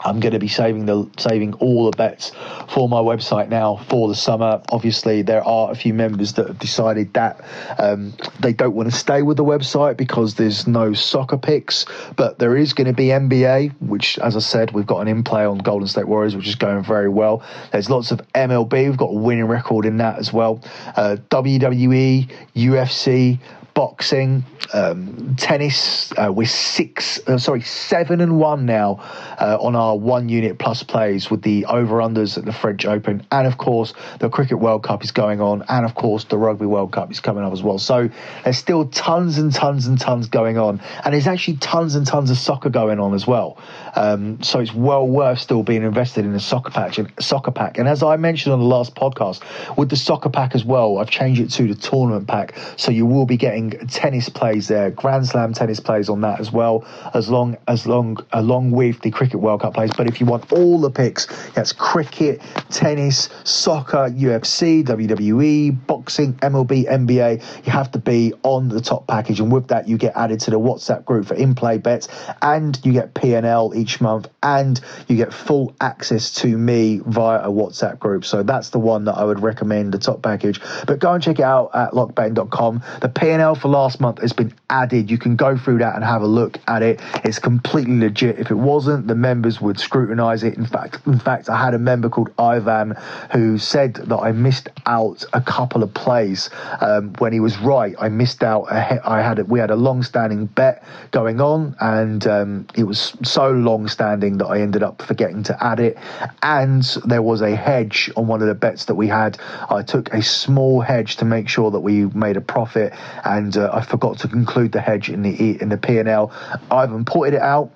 I'm 0.00 0.20
going 0.20 0.32
to 0.32 0.38
be 0.38 0.48
saving 0.48 0.86
the 0.86 1.08
saving 1.18 1.54
all 1.54 1.90
the 1.90 1.96
bets 1.96 2.32
for 2.68 2.88
my 2.88 3.00
website 3.00 3.48
now 3.48 3.76
for 3.88 4.08
the 4.08 4.14
summer. 4.14 4.62
Obviously, 4.70 5.22
there 5.22 5.42
are 5.44 5.70
a 5.70 5.74
few 5.74 5.92
members 5.92 6.34
that 6.34 6.46
have 6.46 6.58
decided 6.58 7.12
that 7.14 7.44
um, 7.78 8.12
they 8.40 8.52
don't 8.52 8.74
want 8.74 8.90
to 8.90 8.96
stay 8.96 9.22
with 9.22 9.36
the 9.36 9.44
website 9.44 9.96
because 9.96 10.34
there's 10.34 10.66
no 10.66 10.92
soccer 10.92 11.36
picks, 11.36 11.84
but 12.16 12.38
there 12.38 12.56
is 12.56 12.72
going 12.72 12.86
to 12.86 12.92
be 12.92 13.06
NBA, 13.06 13.74
which, 13.80 14.18
as 14.18 14.36
I 14.36 14.40
said, 14.40 14.72
we've 14.72 14.86
got 14.86 15.00
an 15.00 15.08
in 15.08 15.24
play 15.24 15.44
on 15.44 15.58
Golden 15.58 15.88
State 15.88 16.06
Warriors, 16.06 16.36
which 16.36 16.46
is 16.46 16.54
going 16.54 16.84
very 16.84 17.08
well. 17.08 17.42
There's 17.72 17.90
lots 17.90 18.10
of 18.10 18.20
MLB. 18.34 18.88
We've 18.88 18.96
got 18.96 19.10
a 19.10 19.18
winning 19.18 19.46
record 19.46 19.84
in 19.84 19.96
that 19.98 20.18
as 20.18 20.32
well. 20.32 20.62
Uh, 20.96 21.16
WWE, 21.30 22.30
UFC, 22.54 23.40
boxing, 23.78 24.44
um, 24.74 25.36
tennis. 25.36 26.12
Uh, 26.18 26.32
we're 26.34 26.44
six, 26.44 27.20
uh, 27.28 27.38
sorry, 27.38 27.60
seven 27.60 28.20
and 28.20 28.36
one 28.36 28.66
now 28.66 28.96
uh, 29.38 29.56
on 29.60 29.76
our 29.76 29.96
one 29.96 30.28
unit 30.28 30.58
plus 30.58 30.82
plays 30.82 31.30
with 31.30 31.42
the 31.42 31.64
over 31.66 31.98
unders 31.98 32.36
at 32.36 32.44
the 32.44 32.52
French 32.52 32.84
Open, 32.84 33.24
and 33.30 33.46
of 33.46 33.56
course 33.56 33.94
the 34.18 34.28
Cricket 34.28 34.58
World 34.58 34.82
Cup 34.82 35.04
is 35.04 35.12
going 35.12 35.40
on, 35.40 35.62
and 35.68 35.86
of 35.86 35.94
course 35.94 36.24
the 36.24 36.36
Rugby 36.36 36.66
World 36.66 36.90
Cup 36.90 37.12
is 37.12 37.20
coming 37.20 37.44
up 37.44 37.52
as 37.52 37.62
well. 37.62 37.78
So 37.78 38.10
there's 38.42 38.58
still 38.58 38.88
tons 38.88 39.38
and 39.38 39.54
tons 39.54 39.86
and 39.86 39.96
tons 39.96 40.28
going 40.28 40.58
on, 40.58 40.80
and 41.04 41.14
there's 41.14 41.28
actually 41.28 41.58
tons 41.58 41.94
and 41.94 42.04
tons 42.04 42.32
of 42.32 42.36
soccer 42.36 42.70
going 42.70 42.98
on 42.98 43.14
as 43.14 43.28
well. 43.28 43.58
Um, 43.94 44.42
so 44.42 44.60
it's 44.60 44.74
well 44.74 45.06
worth 45.06 45.38
still 45.38 45.62
being 45.62 45.82
invested 45.82 46.24
in 46.24 46.34
a 46.34 46.40
soccer 46.40 46.70
patch 46.70 46.98
and 46.98 47.12
soccer 47.20 47.50
pack. 47.50 47.78
And 47.78 47.88
as 47.88 48.02
I 48.02 48.16
mentioned 48.16 48.52
on 48.52 48.60
the 48.60 48.66
last 48.66 48.94
podcast, 48.94 49.42
with 49.76 49.90
the 49.90 49.96
soccer 49.96 50.28
pack 50.28 50.54
as 50.54 50.64
well, 50.64 50.98
I've 50.98 51.10
changed 51.10 51.40
it 51.40 51.50
to 51.52 51.66
the 51.66 51.74
tournament 51.74 52.26
pack, 52.26 52.56
so 52.76 52.90
you 52.90 53.06
will 53.06 53.26
be 53.26 53.36
getting 53.36 53.70
tennis 53.88 54.28
plays 54.28 54.68
there, 54.68 54.90
Grand 54.90 55.26
Slam 55.26 55.52
tennis 55.52 55.80
plays 55.80 56.08
on 56.08 56.20
that 56.22 56.40
as 56.40 56.52
well, 56.52 56.86
as 57.14 57.28
long 57.28 57.56
as 57.66 57.86
long 57.86 58.18
along 58.32 58.70
with 58.70 59.00
the 59.00 59.10
Cricket 59.10 59.40
World 59.40 59.62
Cup 59.62 59.74
plays. 59.74 59.90
But 59.96 60.08
if 60.08 60.20
you 60.20 60.26
want 60.26 60.52
all 60.52 60.80
the 60.80 60.90
picks, 60.90 61.26
that's 61.52 61.72
cricket, 61.72 62.40
tennis, 62.70 63.28
soccer, 63.44 64.08
UFC, 64.10 64.84
WWE, 64.84 65.86
boxing, 65.86 66.34
MLB, 66.34 66.86
NBA. 66.86 67.66
You 67.66 67.72
have 67.72 67.90
to 67.92 67.98
be 67.98 68.32
on 68.42 68.68
the 68.68 68.80
top 68.80 69.06
package, 69.06 69.40
and 69.40 69.52
with 69.52 69.68
that, 69.68 69.88
you 69.88 69.98
get 69.98 70.16
added 70.16 70.40
to 70.40 70.50
the 70.50 70.58
WhatsApp 70.58 71.04
group 71.04 71.26
for 71.26 71.34
in-play 71.34 71.78
bets, 71.78 72.08
and 72.42 72.78
you 72.84 72.92
get 72.92 73.14
P&L 73.14 73.72
each 73.78 74.00
month, 74.00 74.28
and 74.42 74.80
you 75.06 75.16
get 75.16 75.32
full 75.32 75.74
access 75.80 76.32
to 76.34 76.46
me 76.46 77.00
via 77.06 77.40
a 77.40 77.48
WhatsApp 77.48 77.98
group. 77.98 78.24
So 78.24 78.42
that's 78.42 78.70
the 78.70 78.78
one 78.78 79.04
that 79.04 79.14
I 79.14 79.24
would 79.24 79.40
recommend, 79.40 79.92
the 79.92 79.98
top 79.98 80.22
package. 80.22 80.60
But 80.86 80.98
go 80.98 81.12
and 81.12 81.22
check 81.22 81.38
it 81.38 81.44
out 81.44 81.70
at 81.74 81.92
lockbetting.com. 81.92 82.82
The 83.00 83.08
P&L 83.08 83.54
for 83.54 83.68
last 83.68 84.00
month 84.00 84.20
has 84.20 84.32
been 84.32 84.52
added. 84.70 85.10
You 85.10 85.18
can 85.18 85.36
go 85.36 85.56
through 85.56 85.78
that 85.78 85.94
and 85.94 86.04
have 86.04 86.22
a 86.22 86.26
look 86.26 86.58
at 86.66 86.82
it. 86.82 87.00
It's 87.24 87.38
completely 87.38 87.98
legit. 87.98 88.38
If 88.38 88.50
it 88.50 88.56
wasn't, 88.56 89.06
the 89.06 89.14
members 89.14 89.60
would 89.60 89.78
scrutinize 89.78 90.42
it. 90.42 90.56
In 90.56 90.66
fact, 90.66 91.06
in 91.06 91.18
fact, 91.18 91.48
I 91.48 91.56
had 91.56 91.74
a 91.74 91.78
member 91.78 92.08
called 92.08 92.30
Ivan 92.38 92.94
who 93.32 93.58
said 93.58 93.94
that 93.94 94.16
I 94.16 94.32
missed 94.32 94.68
out 94.86 95.24
a 95.32 95.40
couple 95.40 95.82
of 95.82 95.94
plays 95.94 96.50
um, 96.80 97.12
when 97.18 97.32
he 97.32 97.40
was 97.40 97.58
right. 97.58 97.94
I 97.98 98.08
missed 98.08 98.42
out. 98.42 98.70
I 98.70 99.22
had 99.22 99.48
we 99.48 99.58
had 99.58 99.70
a 99.70 99.76
long-standing 99.76 100.46
bet 100.46 100.82
going 101.10 101.40
on, 101.40 101.76
and 101.80 102.26
um, 102.26 102.66
it 102.76 102.84
was 102.84 103.14
so 103.22 103.50
long-standing 103.68 104.38
that 104.38 104.46
I 104.46 104.60
ended 104.60 104.82
up 104.82 105.02
forgetting 105.02 105.42
to 105.44 105.64
add 105.64 105.80
it. 105.80 105.98
And 106.42 106.82
there 107.04 107.22
was 107.22 107.42
a 107.42 107.54
hedge 107.54 108.10
on 108.16 108.26
one 108.26 108.40
of 108.40 108.48
the 108.48 108.54
bets 108.54 108.86
that 108.86 108.94
we 108.94 109.08
had. 109.08 109.38
I 109.68 109.82
took 109.82 110.12
a 110.14 110.22
small 110.22 110.80
hedge 110.80 111.16
to 111.16 111.24
make 111.24 111.48
sure 111.48 111.70
that 111.70 111.80
we 111.80 112.06
made 112.06 112.36
a 112.36 112.40
profit, 112.40 112.94
and 113.24 113.56
uh, 113.56 113.70
I 113.72 113.82
forgot 113.82 114.18
to 114.20 114.30
include 114.30 114.72
the 114.72 114.80
hedge 114.80 115.10
in 115.10 115.22
the 115.22 115.60
in 115.60 115.68
the 115.68 115.76
P 115.76 115.98
and 115.98 116.08
L. 116.08 116.32
I've 116.70 116.92
imported 116.92 117.34
it 117.34 117.42
out 117.42 117.72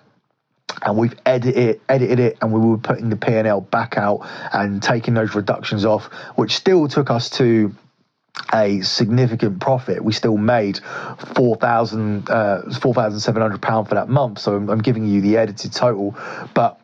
and 0.81 0.97
we've 0.97 1.15
edited 1.27 1.81
edited 1.89 2.19
it, 2.19 2.39
and 2.41 2.53
we 2.53 2.61
were 2.61 2.79
putting 2.79 3.11
the 3.11 3.17
P 3.17 3.35
and 3.35 3.47
L 3.47 3.61
back 3.61 3.97
out 3.97 4.21
and 4.53 4.83
taking 4.83 5.15
those 5.15 5.35
reductions 5.35 5.85
off, 5.85 6.07
which 6.37 6.57
still 6.57 6.89
took 6.89 7.11
us 7.11 7.31
to 7.31 7.75
a 8.53 8.81
significant 8.83 9.61
profit. 9.61 10.03
We 10.03 10.13
still 10.13 10.37
made 10.37 10.81
four 11.35 11.57
thousand 11.57 12.31
uh, 12.31 12.63
four 12.81 12.95
thousand 12.95 13.21
seven 13.21 13.43
hundred 13.43 13.63
pound 13.63 13.89
for 13.89 13.95
that 13.95 14.09
month. 14.09 14.39
So 14.39 14.55
I'm, 14.55 14.69
I'm, 14.71 14.79
giving 14.81 15.07
you 15.07 15.21
the 15.21 15.37
edited 15.37 15.73
total, 15.73 16.17
but 16.55 16.81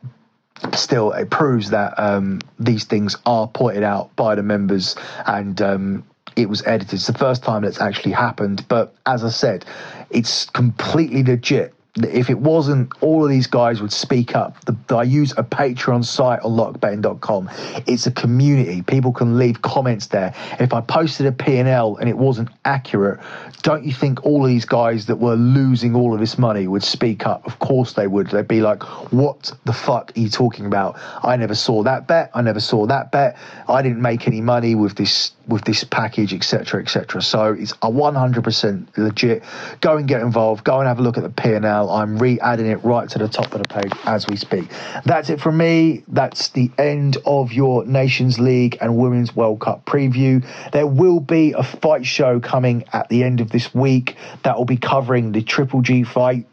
still 0.74 1.12
it 1.12 1.30
proves 1.30 1.70
that 1.70 1.98
um, 1.98 2.40
these 2.58 2.84
things 2.84 3.16
are 3.26 3.48
pointed 3.48 3.82
out 3.82 4.14
by 4.16 4.34
the 4.34 4.42
members 4.42 4.96
and. 5.26 5.60
Um, 5.60 6.04
it 6.36 6.48
was 6.48 6.64
edited. 6.64 6.94
It's 6.94 7.08
the 7.08 7.14
first 7.14 7.42
time 7.42 7.62
that's 7.62 7.80
actually 7.80 8.12
happened, 8.12 8.64
but 8.68 8.94
as 9.04 9.24
I 9.24 9.30
said, 9.30 9.64
it's 10.08 10.44
completely 10.44 11.24
legit 11.24 11.74
if 12.04 12.30
it 12.30 12.38
wasn't, 12.38 12.92
all 13.00 13.24
of 13.24 13.30
these 13.30 13.46
guys 13.46 13.80
would 13.80 13.92
speak 13.92 14.34
up. 14.34 14.64
The, 14.64 14.96
I 14.96 15.02
use 15.02 15.32
a 15.36 15.42
Patreon 15.42 16.04
site 16.04 16.40
on 16.40 16.52
lockbetting.com. 16.52 17.50
It's 17.86 18.06
a 18.06 18.10
community. 18.10 18.82
People 18.82 19.12
can 19.12 19.38
leave 19.38 19.62
comments 19.62 20.08
there. 20.08 20.34
If 20.58 20.72
I 20.72 20.80
posted 20.80 21.26
a 21.26 21.32
P&L 21.32 21.96
and 21.96 22.08
it 22.08 22.16
wasn't 22.16 22.50
accurate, 22.64 23.20
don't 23.62 23.84
you 23.84 23.92
think 23.92 24.24
all 24.24 24.44
of 24.44 24.48
these 24.48 24.64
guys 24.64 25.06
that 25.06 25.16
were 25.16 25.36
losing 25.36 25.94
all 25.94 26.14
of 26.14 26.20
this 26.20 26.38
money 26.38 26.66
would 26.66 26.82
speak 26.82 27.26
up? 27.26 27.46
Of 27.46 27.58
course 27.58 27.94
they 27.94 28.06
would. 28.06 28.28
They'd 28.28 28.48
be 28.48 28.60
like, 28.60 28.82
what 29.12 29.52
the 29.64 29.72
fuck 29.72 30.12
are 30.16 30.20
you 30.20 30.28
talking 30.28 30.66
about? 30.66 30.98
I 31.22 31.36
never 31.36 31.54
saw 31.54 31.82
that 31.84 32.06
bet. 32.06 32.30
I 32.34 32.42
never 32.42 32.60
saw 32.60 32.86
that 32.86 33.12
bet. 33.12 33.36
I 33.68 33.82
didn't 33.82 34.02
make 34.02 34.26
any 34.26 34.40
money 34.40 34.74
with 34.74 34.96
this 34.96 35.32
with 35.48 35.64
this 35.64 35.82
package, 35.84 36.34
etc., 36.34 36.82
etc. 36.82 37.22
So 37.22 37.56
it's 37.58 37.72
a 37.72 37.90
100% 37.90 38.86
legit. 38.96 39.42
Go 39.80 39.96
and 39.96 40.06
get 40.06 40.20
involved. 40.20 40.62
Go 40.62 40.78
and 40.78 40.86
have 40.86 40.98
a 40.98 41.02
look 41.02 41.16
at 41.16 41.22
the 41.22 41.30
P&L. 41.30 41.90
I'm 41.90 42.18
re-adding 42.18 42.66
it 42.66 42.84
right 42.84 43.08
to 43.08 43.18
the 43.18 43.28
top 43.28 43.54
of 43.54 43.62
the 43.62 43.68
page 43.68 43.92
as 44.04 44.26
we 44.26 44.36
speak. 44.36 44.70
That's 45.04 45.30
it 45.30 45.40
from 45.40 45.56
me. 45.56 46.04
That's 46.08 46.50
the 46.50 46.70
end 46.78 47.16
of 47.24 47.52
your 47.52 47.86
Nations 47.86 48.38
League 48.38 48.76
and 48.80 48.96
Women's 48.96 49.34
World 49.34 49.60
Cup 49.60 49.86
preview. 49.86 50.46
There 50.72 50.86
will 50.86 51.20
be 51.20 51.52
a 51.52 51.62
fight 51.62 52.04
show 52.04 52.40
coming 52.40 52.84
at 52.92 53.08
the 53.08 53.24
end 53.24 53.40
of 53.40 53.50
this 53.50 53.74
week 53.74 54.16
that 54.42 54.58
will 54.58 54.66
be 54.66 54.76
covering 54.76 55.32
the 55.32 55.42
Triple 55.42 55.80
G 55.80 56.04
fight 56.04 56.46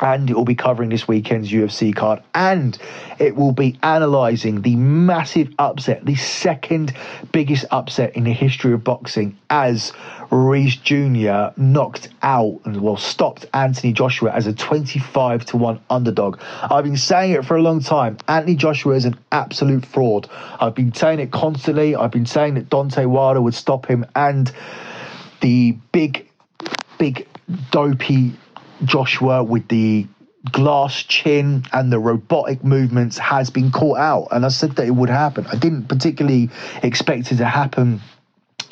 and 0.00 0.28
it 0.28 0.34
will 0.34 0.44
be 0.44 0.54
covering 0.54 0.90
this 0.90 1.08
weekend's 1.08 1.50
UFC 1.50 1.94
card, 1.94 2.22
and 2.34 2.76
it 3.18 3.34
will 3.34 3.52
be 3.52 3.78
analysing 3.82 4.62
the 4.62 4.76
massive 4.76 5.48
upset, 5.58 6.04
the 6.04 6.14
second 6.16 6.92
biggest 7.32 7.64
upset 7.70 8.14
in 8.16 8.24
the 8.24 8.32
history 8.32 8.72
of 8.72 8.84
boxing, 8.84 9.38
as 9.48 9.92
Ruiz 10.30 10.76
Jr. 10.76 11.48
knocked 11.56 12.08
out 12.22 12.60
and 12.64 12.80
well 12.80 12.96
stopped 12.96 13.46
Anthony 13.54 13.92
Joshua 13.92 14.32
as 14.32 14.46
a 14.46 14.52
25 14.52 15.46
to 15.46 15.56
1 15.56 15.80
underdog. 15.88 16.40
I've 16.62 16.84
been 16.84 16.96
saying 16.96 17.32
it 17.32 17.44
for 17.44 17.56
a 17.56 17.62
long 17.62 17.80
time. 17.80 18.18
Anthony 18.28 18.56
Joshua 18.56 18.94
is 18.96 19.04
an 19.04 19.18
absolute 19.32 19.86
fraud. 19.86 20.28
I've 20.60 20.74
been 20.74 20.92
saying 20.92 21.20
it 21.20 21.30
constantly. 21.30 21.96
I've 21.96 22.10
been 22.10 22.26
saying 22.26 22.54
that 22.54 22.68
Deontay 22.68 23.06
Wilder 23.06 23.40
would 23.40 23.54
stop 23.54 23.86
him, 23.86 24.04
and 24.14 24.52
the 25.40 25.76
big, 25.92 26.28
big, 26.98 27.26
dopey 27.70 28.32
Joshua 28.84 29.42
with 29.42 29.68
the 29.68 30.06
glass 30.52 31.02
chin 31.02 31.64
and 31.72 31.92
the 31.92 31.98
robotic 31.98 32.62
movements 32.62 33.18
has 33.18 33.50
been 33.50 33.70
caught 33.72 33.98
out. 33.98 34.28
And 34.30 34.44
I 34.44 34.48
said 34.48 34.76
that 34.76 34.86
it 34.86 34.92
would 34.92 35.08
happen. 35.08 35.46
I 35.46 35.56
didn't 35.56 35.88
particularly 35.88 36.50
expect 36.82 37.32
it 37.32 37.36
to 37.36 37.44
happen 37.44 38.00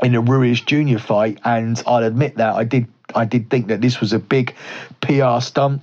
in 0.02 0.14
a 0.14 0.20
Ruiz 0.20 0.60
Jr. 0.60 0.98
fight, 0.98 1.40
and 1.44 1.82
I'll 1.86 2.04
admit 2.04 2.36
that 2.36 2.54
I 2.54 2.64
did. 2.64 2.86
I 3.14 3.24
did 3.24 3.50
think 3.50 3.68
that 3.68 3.80
this 3.80 4.00
was 4.00 4.12
a 4.12 4.18
big 4.18 4.54
PR 5.00 5.40
stunt 5.40 5.82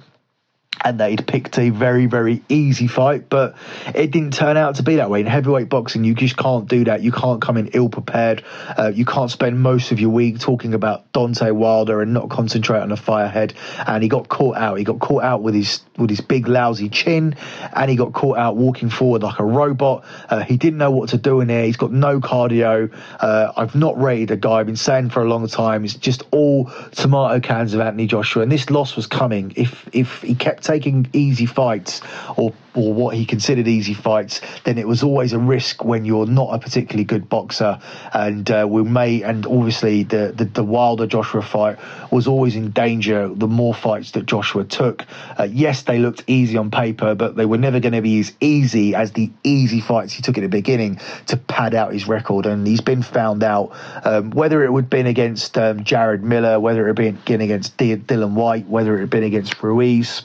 and 0.84 1.00
they'd 1.00 1.26
picked 1.26 1.58
a 1.60 1.70
very, 1.70 2.06
very 2.08 2.41
easy 2.50 2.88
fight, 2.88 3.30
but 3.30 3.56
it 3.94 4.12
didn't 4.12 4.34
turn 4.34 4.58
out 4.58 4.76
to 4.76 4.84
be 4.84 4.96
that 4.96 5.10
way. 5.10 5.20
In 5.20 5.28
heavyweight 5.28 5.70
boxing, 5.70 6.04
you 6.04 6.15
just 6.15 6.38
can't 6.38 6.67
do 6.67 6.86
that. 6.86 7.02
You 7.02 7.12
can't 7.12 7.41
come 7.41 7.58
in 7.58 7.67
ill 7.67 7.89
prepared. 7.89 8.44
Uh, 8.78 8.91
you 8.94 9.06
can't 9.06 9.30
spend 9.30 9.62
most 9.62 9.91
of 9.91 10.00
your 10.00 10.10
week 10.10 10.39
talking 10.39 10.74
about 10.74 11.12
Deontay 11.13 11.52
Wilder 11.54 12.02
and 12.02 12.13
not 12.13 12.30
concentrate 12.30 12.80
on 12.80 12.89
the 12.89 12.96
firehead. 12.96 13.54
And 13.86 14.02
he 14.02 14.10
got 14.10 14.28
caught 14.28 14.58
out. 14.58 14.78
He 14.78 14.84
got 14.84 15.00
caught 15.00 15.24
out 15.24 15.41
with 15.41 15.54
his 15.54 15.82
with 15.98 16.10
his 16.10 16.22
big 16.22 16.48
lousy 16.48 16.89
chin, 16.89 17.36
and 17.74 17.89
he 17.89 17.96
got 17.96 18.13
caught 18.13 18.38
out 18.38 18.56
walking 18.56 18.89
forward 18.89 19.22
like 19.22 19.39
a 19.39 19.46
robot. 19.46 20.04
Uh, 20.30 20.39
he 20.39 20.58
didn't 20.58 20.80
know 20.80 20.91
what 20.91 21.10
to 21.10 21.17
do 21.17 21.41
in 21.41 21.48
there. 21.48 21.65
He's 21.65 21.78
got 21.78 21.91
no 21.91 22.20
cardio. 22.20 22.91
Uh, 23.20 23.52
I've 23.56 23.76
not 23.76 24.02
rated 24.02 24.32
a 24.32 24.38
guy. 24.38 24.60
I've 24.60 24.65
been 24.65 24.76
saying 24.76 25.12
for 25.12 25.22
a 25.22 25.26
long 25.26 25.48
time. 25.48 25.86
It's 25.86 25.94
just 25.94 26.24
all 26.32 26.72
tomato 26.91 27.39
cans 27.39 27.74
of 27.74 27.82
Anthony 27.82 28.08
Joshua, 28.08 28.44
and 28.44 28.52
this 28.52 28.70
loss 28.70 28.96
was 28.96 29.06
coming. 29.06 29.54
If 29.56 29.88
if 29.94 30.22
he 30.22 30.36
kept 30.36 30.63
taking 30.72 31.08
easy 31.14 31.46
fights 31.46 32.02
or 32.38 32.54
or 32.74 32.94
what 32.94 33.16
he 33.16 33.26
considered 33.26 33.68
easy 33.68 33.94
fights, 33.94 34.42
then 34.64 34.78
it 34.78 34.88
was 34.88 35.04
always 35.04 35.34
a 35.34 35.40
risk 35.40 35.84
when 35.84 36.06
you're 36.06 36.26
not 36.26 36.54
a 36.54 36.60
particularly 36.60 37.04
good 37.04 37.28
boxer. 37.28 37.80
And 38.14 38.50
uh, 38.50 38.66
we 38.70 38.84
may, 38.84 39.24
and 39.24 39.46
obviously 39.46 40.04
the, 40.04 40.34
the, 40.36 40.46
the 40.46 40.64
Wilder 40.64 41.08
Joshua 41.08 41.42
fight 41.42 41.80
was 42.12 42.28
always 42.28 42.56
in 42.56 42.72
danger. 42.72 43.28
The 43.28 43.48
more 43.48 43.74
fights 43.74 44.12
that 44.12 44.26
Joshua 44.26 44.64
took, 44.64 45.06
uh, 45.38 45.48
yes, 45.52 45.84
they 45.84 46.00
looked 46.00 46.24
easy 46.28 46.58
on 46.58 46.72
paper, 46.72 47.16
but 47.16 47.36
they 47.36 47.46
were 47.46 47.58
never 47.58 47.80
going 47.80 47.94
to 47.94 48.02
be 48.02 48.20
as 48.20 48.32
easy 48.40 48.96
as 48.96 49.12
the 49.12 49.30
easy 49.44 49.82
fights 49.82 50.14
he 50.14 50.22
took 50.22 50.38
at 50.38 50.42
the 50.42 50.48
beginning 50.48 51.00
to 51.28 51.38
pad 51.38 51.76
out 51.76 51.94
his 51.94 52.08
record. 52.08 52.46
And 52.46 52.66
he's 52.66 52.82
been 52.82 53.04
found 53.04 53.44
out. 53.44 53.76
Um, 54.04 54.32
whether 54.32 54.64
it 54.64 54.72
would 54.72 54.86
have 54.86 54.90
been 54.90 55.08
against 55.08 55.58
um, 55.58 55.84
Jarrell 55.84 56.22
Miller, 56.22 56.60
whether 56.60 56.88
it 56.88 56.98
had 56.98 57.26
been 57.26 57.42
against 57.42 57.78
Dillian 57.78 58.34
Whyte, 58.34 58.68
whether 58.68 58.96
it 58.96 59.02
had 59.02 59.10
been 59.10 59.24
against 59.24 59.62
Ruiz 59.62 60.24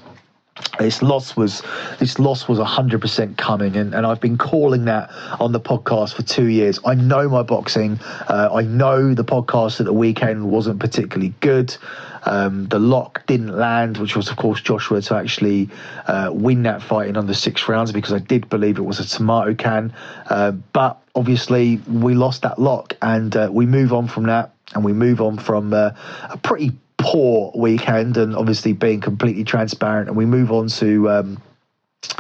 this 0.79 1.03
loss 1.03 1.37
was 1.37 1.63
this 1.99 2.19
loss 2.19 2.49
was 2.49 2.59
100% 2.59 3.37
coming 3.37 3.77
and, 3.77 3.95
and 3.95 4.07
i've 4.07 4.21
been 4.21 4.39
calling 4.39 4.87
that 4.87 5.11
on 5.41 5.53
the 5.53 5.61
podcast 5.61 6.15
for 6.15 6.23
two 6.23 6.47
years. 6.47 6.79
I 6.85 6.95
know 6.95 7.29
my 7.29 7.43
boxing. 7.43 7.99
Uh, 8.29 8.51
i 8.53 8.63
know 8.63 9.15
the 9.15 9.25
podcast 9.25 9.81
at 9.81 9.87
the 9.87 9.93
weekend 9.93 10.51
wasn't 10.51 10.81
particularly 10.81 11.35
good. 11.41 11.77
Um, 12.25 12.67
the 12.67 12.79
lock 12.79 13.25
didn't 13.27 13.57
land 13.57 13.99
which 13.99 14.17
was 14.17 14.29
of 14.29 14.37
course 14.37 14.61
joshua 14.61 15.01
to 15.03 15.15
actually 15.15 15.69
uh, 16.07 16.31
win 16.33 16.63
that 16.65 16.83
fight 16.83 17.09
in 17.09 17.17
under 17.17 17.35
six 17.35 17.69
rounds 17.69 17.93
because 17.93 18.13
i 18.13 18.19
did 18.19 18.49
believe 18.49 18.79
it 18.79 18.83
was 18.83 19.01
a 19.01 19.07
tomato 19.07 19.55
can. 19.55 19.93
Uh, 20.29 20.53
but 20.53 21.01
obviously 21.15 21.77
we 21.89 22.15
lost 22.15 22.43
that 22.43 22.59
lock 22.59 22.95
and 23.03 23.37
uh, 23.37 23.49
we 23.53 23.67
move 23.67 23.93
on 23.93 24.09
from 24.09 24.25
that 24.25 24.53
and 24.75 24.85
we 24.85 24.93
move 24.93 25.21
on 25.21 25.39
from 25.39 25.73
uh, 25.73 25.91
a 26.31 26.37
pretty 26.39 26.73
poor 27.07 27.53
weekend 27.55 28.17
and 28.17 28.35
obviously 28.35 28.73
being 28.73 29.01
completely 29.01 29.45
transparent. 29.45 30.09
And 30.09 30.17
we 30.17 30.27
move 30.27 30.51
on 30.51 30.67
to 30.69 31.09
um, 31.09 31.43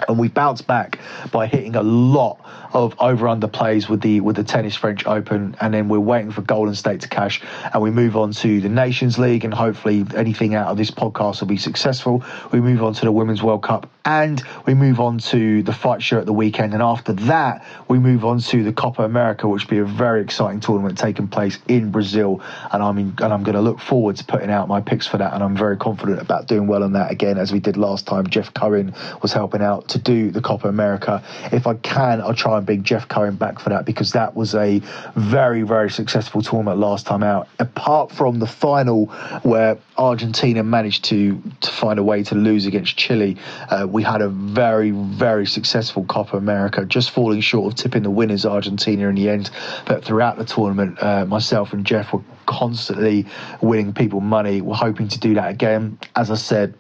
and 0.08 0.18
we 0.18 0.28
bounced 0.28 0.66
back 0.66 0.98
by 1.32 1.46
hitting 1.46 1.76
a 1.76 1.82
lot 1.82 2.40
of 2.72 2.94
over 2.98 3.28
under 3.28 3.48
plays 3.48 3.88
with 3.88 4.00
the 4.00 4.20
with 4.20 4.36
the 4.36 4.44
tennis 4.44 4.76
French 4.76 5.06
Open, 5.06 5.56
and 5.60 5.72
then 5.72 5.88
we're 5.88 5.98
waiting 5.98 6.30
for 6.30 6.42
Golden 6.42 6.74
State 6.74 7.00
to 7.02 7.08
cash, 7.08 7.40
and 7.72 7.82
we 7.82 7.90
move 7.90 8.16
on 8.16 8.32
to 8.32 8.60
the 8.60 8.68
Nations 8.68 9.18
League, 9.18 9.44
and 9.44 9.54
hopefully 9.54 10.04
anything 10.14 10.54
out 10.54 10.68
of 10.68 10.76
this 10.76 10.90
podcast 10.90 11.40
will 11.40 11.48
be 11.48 11.56
successful. 11.56 12.24
We 12.52 12.60
move 12.60 12.82
on 12.82 12.94
to 12.94 13.04
the 13.04 13.12
Women's 13.12 13.42
World 13.42 13.62
Cup, 13.62 13.88
and 14.04 14.42
we 14.66 14.74
move 14.74 15.00
on 15.00 15.18
to 15.18 15.62
the 15.62 15.72
fight 15.72 16.02
show 16.02 16.18
at 16.18 16.26
the 16.26 16.32
weekend, 16.32 16.74
and 16.74 16.82
after 16.82 17.12
that 17.14 17.64
we 17.88 17.98
move 17.98 18.24
on 18.24 18.40
to 18.40 18.62
the 18.62 18.72
Copa 18.72 19.02
America, 19.02 19.48
which 19.48 19.64
will 19.64 19.70
be 19.70 19.78
a 19.78 19.84
very 19.84 20.20
exciting 20.20 20.60
tournament 20.60 20.98
taking 20.98 21.28
place 21.28 21.58
in 21.68 21.90
Brazil, 21.90 22.42
and 22.72 22.82
I'm 22.82 22.98
in, 22.98 23.14
and 23.22 23.32
I'm 23.32 23.42
going 23.42 23.56
to 23.56 23.62
look 23.62 23.80
forward 23.80 24.16
to 24.16 24.24
putting 24.24 24.50
out 24.50 24.68
my 24.68 24.80
picks 24.80 25.06
for 25.06 25.18
that, 25.18 25.32
and 25.34 25.42
I'm 25.42 25.56
very 25.56 25.76
confident 25.76 26.20
about 26.20 26.46
doing 26.46 26.66
well 26.66 26.82
on 26.82 26.92
that 26.92 27.10
again 27.10 27.38
as 27.38 27.52
we 27.52 27.60
did 27.60 27.76
last 27.76 28.06
time. 28.06 28.26
Jeff 28.26 28.52
Cohen 28.52 28.94
was 29.22 29.32
helping 29.32 29.62
out 29.62 29.65
out 29.66 29.88
to 29.88 29.98
do 29.98 30.30
the 30.30 30.40
Copa 30.40 30.68
America. 30.68 31.22
If 31.52 31.66
I 31.66 31.74
can, 31.74 32.20
I'll 32.20 32.34
try 32.34 32.56
and 32.56 32.64
bring 32.64 32.82
Jeff 32.84 33.08
Cohen 33.08 33.36
back 33.36 33.58
for 33.58 33.70
that 33.70 33.84
because 33.84 34.12
that 34.12 34.34
was 34.34 34.54
a 34.54 34.80
very, 35.16 35.62
very 35.62 35.90
successful 35.90 36.40
tournament 36.40 36.78
last 36.78 37.06
time 37.06 37.22
out. 37.22 37.48
Apart 37.58 38.12
from 38.12 38.38
the 38.38 38.46
final 38.46 39.06
where 39.42 39.78
Argentina 39.98 40.62
managed 40.62 41.04
to, 41.06 41.42
to 41.60 41.70
find 41.70 41.98
a 41.98 42.02
way 42.02 42.22
to 42.22 42.34
lose 42.34 42.66
against 42.66 42.96
Chile, 42.96 43.36
uh, 43.68 43.86
we 43.88 44.02
had 44.02 44.22
a 44.22 44.28
very, 44.28 44.92
very 44.92 45.46
successful 45.46 46.04
Copa 46.04 46.36
America, 46.36 46.84
just 46.84 47.10
falling 47.10 47.40
short 47.40 47.72
of 47.72 47.78
tipping 47.78 48.02
the 48.02 48.10
winners, 48.10 48.46
Argentina, 48.46 49.08
in 49.08 49.14
the 49.16 49.28
end. 49.28 49.50
But 49.86 50.04
throughout 50.04 50.38
the 50.38 50.44
tournament, 50.44 51.02
uh, 51.02 51.24
myself 51.26 51.72
and 51.72 51.84
Jeff 51.84 52.12
were 52.12 52.22
constantly 52.46 53.26
winning 53.60 53.92
people 53.92 54.20
money. 54.20 54.60
We're 54.60 54.74
hoping 54.74 55.08
to 55.08 55.18
do 55.18 55.34
that 55.34 55.50
again. 55.50 55.98
As 56.14 56.30
I 56.30 56.36
said, 56.36 56.74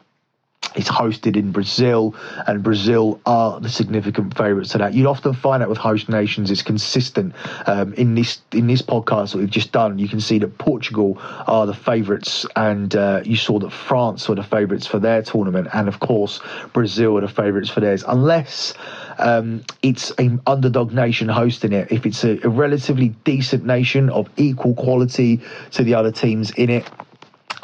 it's 0.74 0.88
hosted 0.88 1.36
in 1.36 1.52
Brazil, 1.52 2.14
and 2.46 2.62
Brazil 2.62 3.20
are 3.24 3.60
the 3.60 3.68
significant 3.68 4.36
favourites 4.36 4.70
to 4.70 4.78
that. 4.78 4.94
You'd 4.94 5.06
often 5.06 5.32
find 5.34 5.62
out 5.62 5.68
with 5.68 5.78
host 5.78 6.08
nations 6.08 6.50
it's 6.50 6.62
consistent. 6.62 7.34
Um, 7.66 7.94
in 7.94 8.14
this 8.14 8.40
in 8.52 8.66
this 8.66 8.82
podcast 8.82 9.32
that 9.32 9.38
we've 9.38 9.50
just 9.50 9.72
done, 9.72 9.98
you 9.98 10.08
can 10.08 10.20
see 10.20 10.38
that 10.38 10.58
Portugal 10.58 11.18
are 11.20 11.66
the 11.66 11.74
favourites, 11.74 12.46
and 12.54 12.94
uh, 12.94 13.22
you 13.24 13.36
saw 13.36 13.58
that 13.60 13.70
France 13.70 14.28
were 14.28 14.34
the 14.34 14.42
favourites 14.42 14.86
for 14.86 14.98
their 14.98 15.22
tournament, 15.22 15.68
and 15.72 15.88
of 15.88 16.00
course 16.00 16.40
Brazil 16.72 17.18
are 17.18 17.22
the 17.22 17.28
favourites 17.28 17.70
for 17.70 17.80
theirs, 17.80 18.04
unless. 18.06 18.74
Um, 19.18 19.62
it's 19.80 20.10
an 20.10 20.42
underdog 20.46 20.92
nation 20.92 21.28
hosting 21.28 21.72
it. 21.72 21.90
If 21.90 22.04
it's 22.04 22.22
a, 22.22 22.38
a 22.44 22.50
relatively 22.50 23.08
decent 23.24 23.64
nation 23.64 24.10
of 24.10 24.28
equal 24.36 24.74
quality 24.74 25.40
to 25.70 25.84
the 25.84 25.94
other 25.94 26.12
teams 26.12 26.50
in 26.50 26.68
it, 26.68 26.84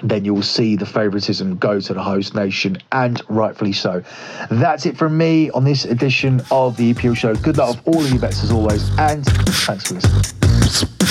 then 0.03 0.25
you'll 0.25 0.43
see 0.43 0.77
the 0.77 0.87
favouritism 0.87 1.59
go 1.59 1.81
to 1.81 1.95
the 1.95 2.03
host 2.03 2.35
nation, 2.35 2.79
and 2.93 3.23
rightfully 3.29 3.73
so. 3.73 4.03
That's 4.51 4.87
it 4.87 4.97
from 4.97 5.17
me 5.17 5.51
on 5.51 5.65
this 5.65 5.85
edition 5.85 6.43
of 6.51 6.77
the 6.77 6.95
EPL 6.95 7.17
show. 7.17 7.35
Good 7.35 7.57
luck 7.57 7.77
with 7.85 7.95
all 7.95 8.05
of 8.05 8.11
you 8.11 8.19
bets 8.19 8.43
as 8.43 8.51
always, 8.51 8.89
and 8.99 9.25
thanks 9.25 9.89
for 9.89 9.95
listening. 9.95 11.02